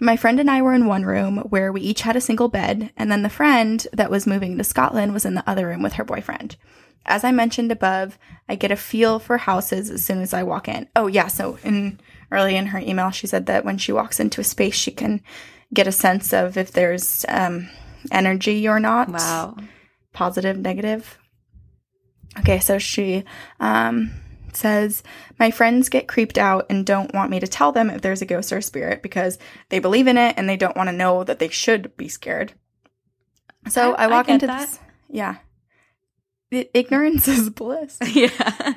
[0.00, 2.90] My friend and I were in one room where we each had a single bed,
[2.96, 5.94] and then the friend that was moving to Scotland was in the other room with
[5.94, 6.56] her boyfriend.
[7.06, 8.18] As I mentioned above,
[8.48, 10.88] I get a feel for houses as soon as I walk in.
[10.96, 11.28] Oh, yeah.
[11.28, 14.74] So, in early in her email, she said that when she walks into a space,
[14.74, 15.22] she can
[15.74, 17.68] get a sense of if there's um,
[18.10, 19.56] energy or not Wow.
[20.12, 21.18] positive, negative.
[22.38, 23.24] Okay, so she
[23.60, 24.10] um,
[24.52, 25.02] says,
[25.38, 28.26] My friends get creeped out and don't want me to tell them if there's a
[28.26, 31.22] ghost or a spirit because they believe in it and they don't want to know
[31.24, 32.52] that they should be scared.
[33.68, 34.60] So I- I, walk I into that.
[34.68, 34.78] this.
[35.08, 35.36] Yeah.
[36.50, 37.98] Ignorance is bliss.
[38.12, 38.74] yeah.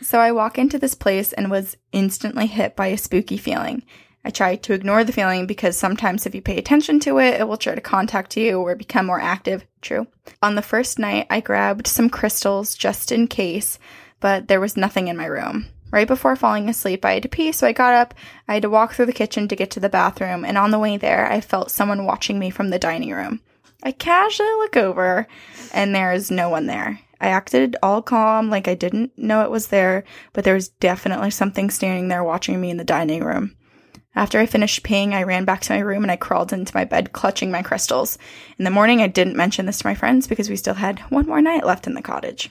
[0.00, 3.82] So I walk into this place and was instantly hit by a spooky feeling.
[4.26, 7.46] I try to ignore the feeling because sometimes if you pay attention to it, it
[7.46, 9.64] will try to contact you or become more active.
[9.80, 10.08] True.
[10.42, 13.78] On the first night, I grabbed some crystals just in case,
[14.18, 15.66] but there was nothing in my room.
[15.92, 18.14] Right before falling asleep, I had to pee, so I got up.
[18.48, 20.80] I had to walk through the kitchen to get to the bathroom, and on the
[20.80, 23.40] way there, I felt someone watching me from the dining room.
[23.84, 25.28] I casually look over,
[25.72, 26.98] and there is no one there.
[27.20, 30.02] I acted all calm, like I didn't know it was there,
[30.32, 33.54] but there was definitely something standing there watching me in the dining room.
[34.16, 36.84] After I finished peeing, I ran back to my room and I crawled into my
[36.84, 38.16] bed, clutching my crystals.
[38.58, 41.26] In the morning, I didn't mention this to my friends because we still had one
[41.26, 42.50] more night left in the cottage.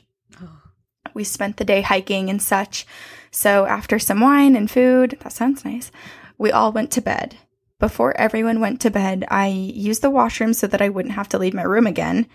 [1.15, 2.85] We spent the day hiking and such.
[3.31, 5.91] So after some wine and food, that sounds nice,
[6.37, 7.35] we all went to bed.
[7.79, 11.39] Before everyone went to bed, I used the washroom so that I wouldn't have to
[11.39, 12.27] leave my room again.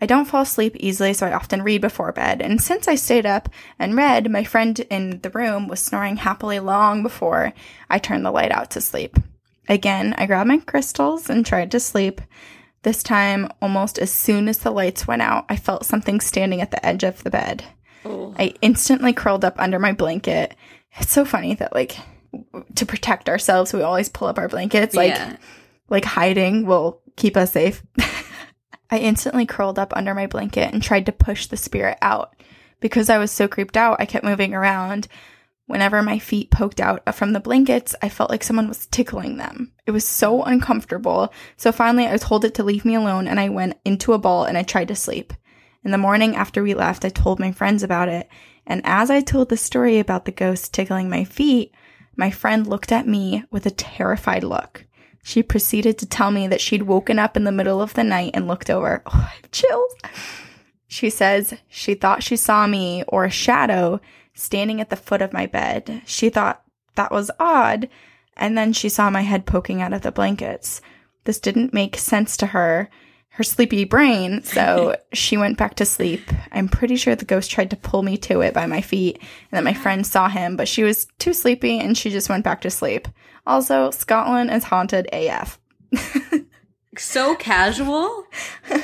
[0.00, 2.40] I don't fall asleep easily, so I often read before bed.
[2.40, 3.48] And since I stayed up
[3.78, 7.52] and read, my friend in the room was snoring happily long before
[7.90, 9.18] I turned the light out to sleep.
[9.68, 12.20] Again, I grabbed my crystals and tried to sleep.
[12.82, 16.70] This time, almost as soon as the lights went out, I felt something standing at
[16.70, 17.64] the edge of the bed.
[18.06, 18.34] Oh.
[18.38, 20.54] I instantly curled up under my blanket.
[20.98, 21.98] It's so funny that like
[22.76, 24.94] to protect ourselves, we always pull up our blankets.
[24.94, 25.36] Like yeah.
[25.90, 27.82] like hiding will keep us safe.
[28.90, 32.34] I instantly curled up under my blanket and tried to push the spirit out.
[32.80, 35.06] Because I was so creeped out, I kept moving around.
[35.66, 39.72] Whenever my feet poked out from the blankets, I felt like someone was tickling them.
[39.86, 41.32] It was so uncomfortable.
[41.56, 44.44] So finally, I told it to leave me alone and I went into a ball
[44.44, 45.32] and I tried to sleep.
[45.84, 48.28] In the morning after we left, I told my friends about it.
[48.66, 51.72] And as I told the story about the ghost tickling my feet,
[52.16, 54.86] my friend looked at me with a terrified look.
[55.22, 58.32] She proceeded to tell me that she'd woken up in the middle of the night
[58.34, 59.02] and looked over.
[59.06, 59.94] Oh, I have chills.
[60.86, 64.00] She says she thought she saw me or a shadow
[64.34, 66.02] standing at the foot of my bed.
[66.04, 66.62] She thought
[66.96, 67.88] that was odd,
[68.36, 70.80] and then she saw my head poking out of the blankets.
[71.24, 72.90] This didn't make sense to her,
[73.30, 76.22] her sleepy brain, so she went back to sleep.
[76.50, 79.58] I'm pretty sure the ghost tried to pull me to it by my feet, and
[79.58, 82.62] that my friend saw him, but she was too sleepy and she just went back
[82.62, 83.06] to sleep.
[83.50, 85.58] Also, Scotland is haunted AF.
[86.96, 88.26] So casual.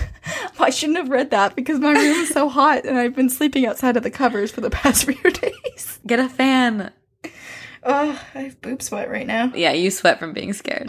[0.59, 3.65] I shouldn't have read that because my room is so hot and I've been sleeping
[3.65, 6.01] outside of the covers for the past few days.
[6.05, 6.93] Get a fan.
[7.85, 9.53] Oh, I have boob sweat right now.
[9.55, 10.89] Yeah, you sweat from being scared.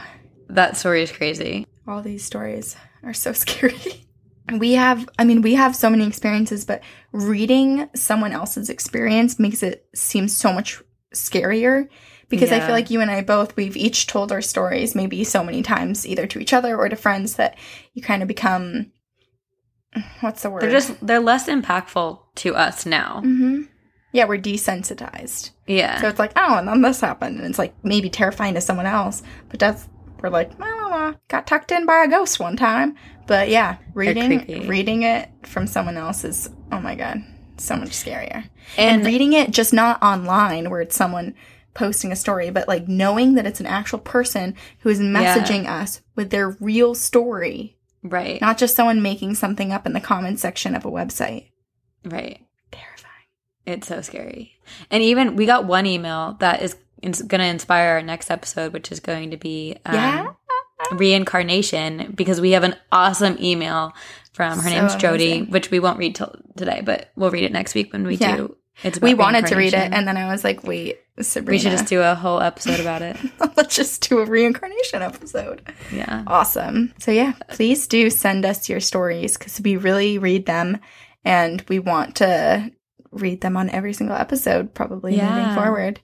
[0.50, 1.68] That story is crazy.
[1.88, 4.08] All these stories are so scary.
[4.52, 9.62] We have, I mean, we have so many experiences, but reading someone else's experience makes
[9.62, 10.82] it seem so much
[11.14, 11.90] scarier
[12.30, 15.44] because I feel like you and I both, we've each told our stories maybe so
[15.44, 17.58] many times, either to each other or to friends, that
[17.94, 18.92] you kind of become,
[20.22, 20.64] what's the word?
[20.64, 23.22] They're just they're less impactful to us now.
[23.22, 23.62] hmm
[24.12, 25.52] Yeah, we're desensitized.
[25.68, 26.02] Yeah.
[26.02, 27.38] So it's like, oh, and then this happened.
[27.38, 29.24] And it's like maybe terrifying to someone else.
[29.50, 29.88] But that's,
[30.22, 32.96] we're like, oh, got tucked in by a ghost one time.
[33.28, 37.22] But yeah, reading reading it from someone else is, oh my God,
[37.58, 38.46] so much scarier.
[38.78, 41.36] and And reading it just not online where it's someone
[41.78, 46.02] posting a story, but like knowing that it's an actual person who is messaging us
[46.16, 48.42] with their real story, right.
[48.42, 51.52] not just someone making something up in the comment section of a website.
[52.04, 52.42] right.
[52.72, 53.14] Terrifying.
[53.66, 54.54] It's so scary.
[54.92, 58.92] And even we got one email that is going to inspire our next episode, which
[58.92, 60.28] is going to be um, Yeah.
[60.94, 63.94] reincarnation, because we have an awesome email
[64.34, 65.52] from her So name's Jody, amazing.
[65.52, 68.38] which we won't read till today, but we'll read it next week when we Yeah.
[68.38, 68.58] do.
[68.84, 71.52] It's We wanted to read it, and then I was like, wait, Sabrina.
[71.52, 73.18] we should just do a whole episode about it.
[73.58, 75.62] Let's just do a reincarnation episode.
[75.92, 76.24] Yeah.
[76.28, 76.94] Awesome.
[77.00, 80.78] So, yeah, please do send us your stories because we really read them
[81.26, 82.72] and we want to
[83.12, 86.00] read them on every single episode, probably moving forward.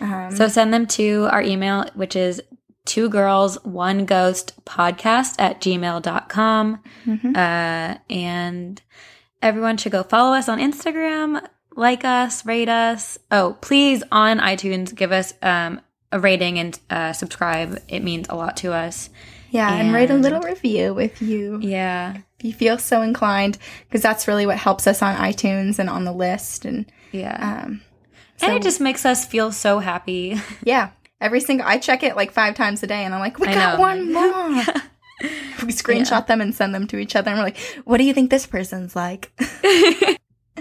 [0.00, 2.42] Um, So send them to our email, which is
[2.84, 6.82] two girls, one ghost podcast at gmail.com.
[7.06, 7.36] mhm.
[7.36, 8.82] Uh, and
[9.40, 11.46] everyone should go follow us on Instagram,
[11.76, 13.18] like us, rate us.
[13.30, 17.80] Oh, please on iTunes, give us um, a rating and uh, subscribe.
[17.88, 19.10] It means a lot to us.
[19.50, 22.16] yeah, and, write a little review if you Yeah.
[22.38, 23.58] if you feel so inclined,
[23.88, 26.64] because that's really what helps us on iTunes and on the list.
[26.64, 27.62] And Yeah.
[27.64, 27.80] um,
[28.40, 30.40] and it just makes us feel so happy.
[30.64, 33.48] yeah, every single I check it like five times a day, and I'm like, we
[33.48, 33.80] I got know.
[33.80, 34.64] one more.
[35.62, 38.12] we screenshot them and send them to each other, and we're like, what do you
[38.14, 39.30] think this person's like?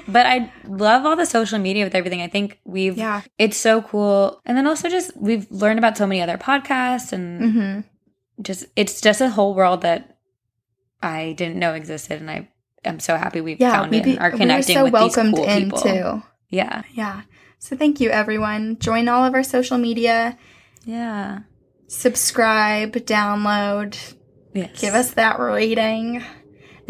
[0.08, 2.22] But I love all the social media with everything.
[2.22, 3.22] I think we've, yeah.
[3.38, 4.42] it's so cool.
[4.46, 7.80] And then also just, we've learned about so many other podcasts and hmm
[8.42, 10.18] just, it's just a whole world that
[11.04, 12.20] I didn't know existed.
[12.22, 12.50] And I
[12.84, 15.46] am so happy we've Yeah, found we it and are connecting so with welcomed these
[15.46, 15.80] cool in people.
[15.82, 16.24] too.
[16.50, 16.82] Yeah.
[16.94, 17.22] Yeah.
[17.60, 18.80] So thank you, everyone.
[18.80, 20.38] Join all of our social media.
[20.86, 21.40] Yeah.
[21.88, 23.96] Subscribe, download,
[24.54, 24.80] Yes.
[24.82, 26.24] give us that rating,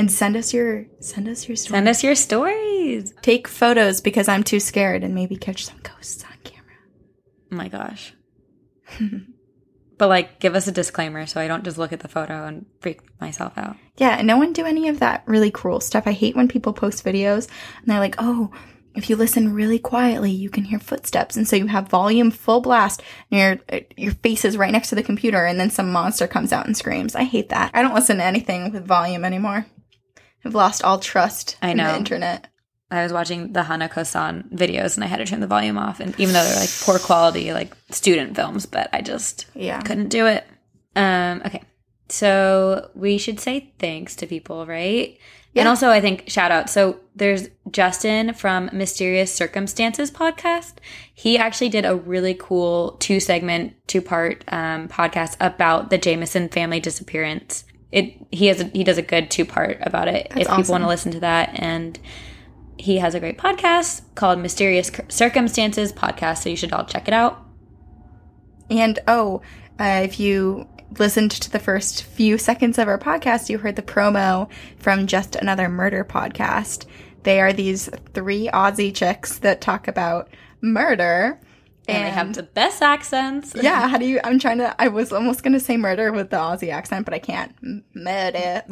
[0.02, 1.78] and send us your send us your story.
[1.78, 3.14] Send us your stories.
[3.22, 6.76] Take photos because I'm too scared, and maybe catch some ghosts on camera.
[7.52, 8.14] Oh my gosh.
[10.00, 12.66] but like, give us a disclaimer so I don't just look at the photo and
[12.80, 13.78] freak myself out.
[13.98, 16.08] Yeah, and no one do any of that really cruel stuff.
[16.08, 17.48] I hate when people post videos
[17.78, 18.52] and they're like, "Oh,
[18.96, 22.62] if you listen really quietly, you can hear footsteps." And so you have volume full
[22.62, 26.26] blast, and your your face is right next to the computer, and then some monster
[26.26, 27.14] comes out and screams.
[27.14, 27.70] I hate that.
[27.76, 29.68] I don't listen to anything with volume anymore.
[30.46, 31.92] I've lost all trust I in know.
[31.92, 32.48] the internet.
[32.90, 36.00] I was watching the Hanako-san videos and I had to turn the volume off.
[36.02, 39.80] And even though they're like poor quality, like student films, but I just Yeah.
[39.82, 40.46] couldn't do it.
[40.96, 41.62] Um, okay.
[42.10, 45.18] So we should say thanks to people, right?
[45.54, 45.62] Yeah.
[45.62, 46.70] And also, I think shout out.
[46.70, 50.74] So there's Justin from Mysterious Circumstances podcast.
[51.14, 56.50] He actually did a really cool two segment, two part um, podcast about the Jamison
[56.50, 57.64] family disappearance.
[57.92, 60.28] It he has a, he does a good two part about it.
[60.30, 62.00] That's if people want to listen to that, and
[62.78, 66.44] he has a great podcast called Mysterious Circumstances podcast.
[66.44, 67.46] So you should all check it out.
[68.70, 69.42] And oh,
[69.80, 70.68] uh, if you
[70.98, 75.36] listened to the first few seconds of our podcast, you heard the promo from Just
[75.36, 76.86] Another Murder podcast.
[77.24, 80.30] They are these three Aussie chicks that talk about
[80.62, 81.40] murder.
[81.88, 83.54] And, they have the best accents.
[83.62, 84.20] yeah, how do you?
[84.24, 84.76] I'm trying to.
[84.80, 87.56] I was almost going to say murder with the Aussie accent, but I can't.
[87.94, 88.64] Murder.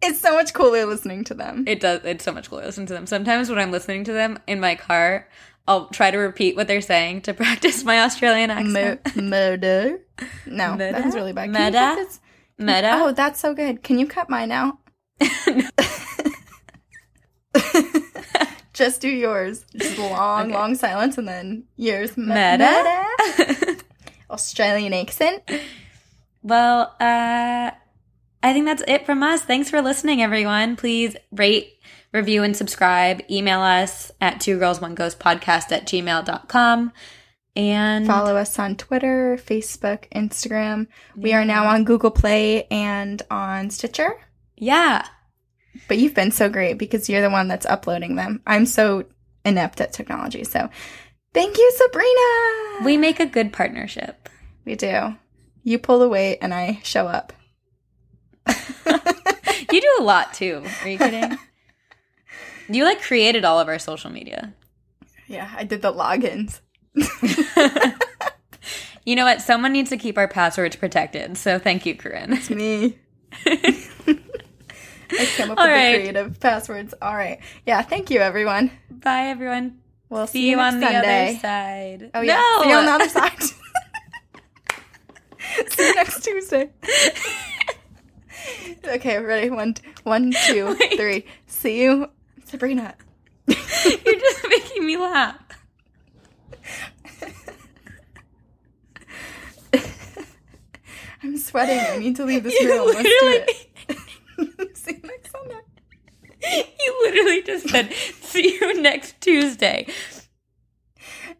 [0.00, 1.64] it's so much cooler listening to them.
[1.66, 2.02] It does.
[2.04, 3.06] It's so much cooler listening to them.
[3.06, 5.28] Sometimes when I'm listening to them in my car,
[5.66, 9.16] I'll try to repeat what they're saying to practice my Australian Mur- accent.
[9.16, 10.00] murder.
[10.46, 10.92] No, Murder?
[10.92, 11.52] that was really bad.
[11.52, 12.10] Can you Murder?
[12.58, 12.90] Meta.
[12.94, 13.82] Oh, that's so good.
[13.82, 14.78] Can you cut mine out?
[18.84, 19.64] Just do yours.
[19.76, 20.54] Just long, Okay.
[20.54, 22.12] long silence, and then yours.
[22.16, 23.76] M- Meta?
[24.30, 25.42] Australian accent.
[26.42, 27.70] well, uh,
[28.44, 29.42] I think that's it from us.
[29.42, 30.74] Thanks for listening, everyone.
[30.76, 31.74] Please rate,
[32.12, 33.20] review, and subscribe.
[33.30, 36.92] Email us at two girls one ghost podcast at gmail.com.
[37.54, 40.86] And Follow us on Twitter, Facebook, Instagram.
[41.14, 44.18] We are now on Google Play and on Stitcher.
[44.56, 45.06] yeah.
[45.88, 48.42] But you've been so great because you're the one that's uploading them.
[48.46, 49.04] I'm so
[49.44, 50.44] inept at technology.
[50.44, 50.68] So
[51.34, 52.84] thank you, Sabrina.
[52.84, 54.28] We make a good partnership.
[54.64, 55.16] we do.
[55.64, 57.32] You pull the weight and I show up.
[59.70, 60.62] You do a lot too.
[60.82, 61.38] Are you kidding?
[62.68, 64.52] you like created all of our social media.
[65.28, 66.60] Yeah, I did the logins.
[69.04, 69.42] You know what?
[69.42, 71.36] Someone needs to keep our passwords protected.
[71.36, 72.34] So thank you, Corinne.
[72.34, 72.98] It's me.
[75.12, 75.92] I came up All with right.
[75.92, 76.94] the creative passwords.
[77.00, 77.38] All right.
[77.66, 77.82] Yeah.
[77.82, 78.70] Thank you, everyone.
[78.90, 79.78] Bye, everyone.
[80.08, 82.10] We'll See you next on the other side.
[82.14, 82.34] Oh yeah.
[82.36, 82.62] No!
[82.62, 83.42] See you on the other side.
[85.70, 86.70] See you next Tuesday.
[88.86, 89.50] okay, ready?
[89.50, 90.96] One, one, two, Wait.
[90.98, 91.24] three.
[91.46, 92.08] See you,
[92.44, 92.94] Sabrina.
[93.46, 93.56] You're
[94.20, 95.36] just making me laugh.
[101.22, 101.78] I'm sweating.
[101.78, 102.86] I need to leave this You room.
[102.88, 103.61] Let's do it.
[104.74, 105.60] See you next Sunday.
[106.84, 109.86] You literally just said, see you next Tuesday.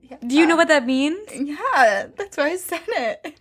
[0.02, 0.16] Yeah.
[0.24, 1.18] Do you know what that means?
[1.34, 3.40] Yeah, that's why I said it.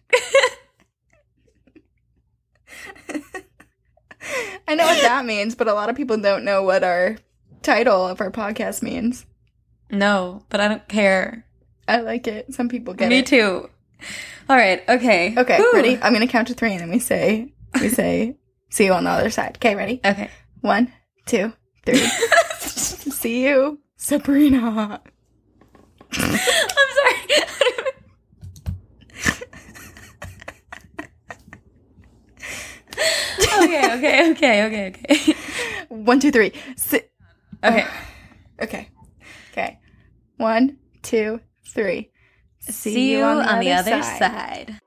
[4.68, 7.18] I know what that means, but a lot of people don't know what our
[7.62, 9.26] title of our podcast means.
[9.92, 11.46] No, but I don't care.
[11.88, 12.54] I like it.
[12.54, 13.20] Some people get Me it.
[13.20, 13.70] Me too.
[14.50, 14.82] All right.
[14.88, 15.36] Okay.
[15.38, 15.74] Okay, Whew.
[15.74, 16.00] ready?
[16.02, 18.38] I'm gonna count to three, and then we say we say
[18.72, 19.58] see you on the other side.
[19.58, 20.02] Okay, ready?
[20.04, 20.30] Okay.
[20.62, 20.92] One,
[21.28, 21.54] two,
[21.86, 22.08] three.
[22.60, 25.00] see you, Sabrina.
[26.14, 27.18] I'm sorry.
[33.64, 35.36] okay, okay, okay, okay, okay.
[35.90, 36.54] One, two, three.
[36.76, 37.02] Si-
[37.64, 37.86] Okay.
[38.62, 38.90] okay.
[39.52, 39.80] Okay.
[40.38, 42.12] One, two, three.
[42.60, 44.80] See, you on, the, other, side.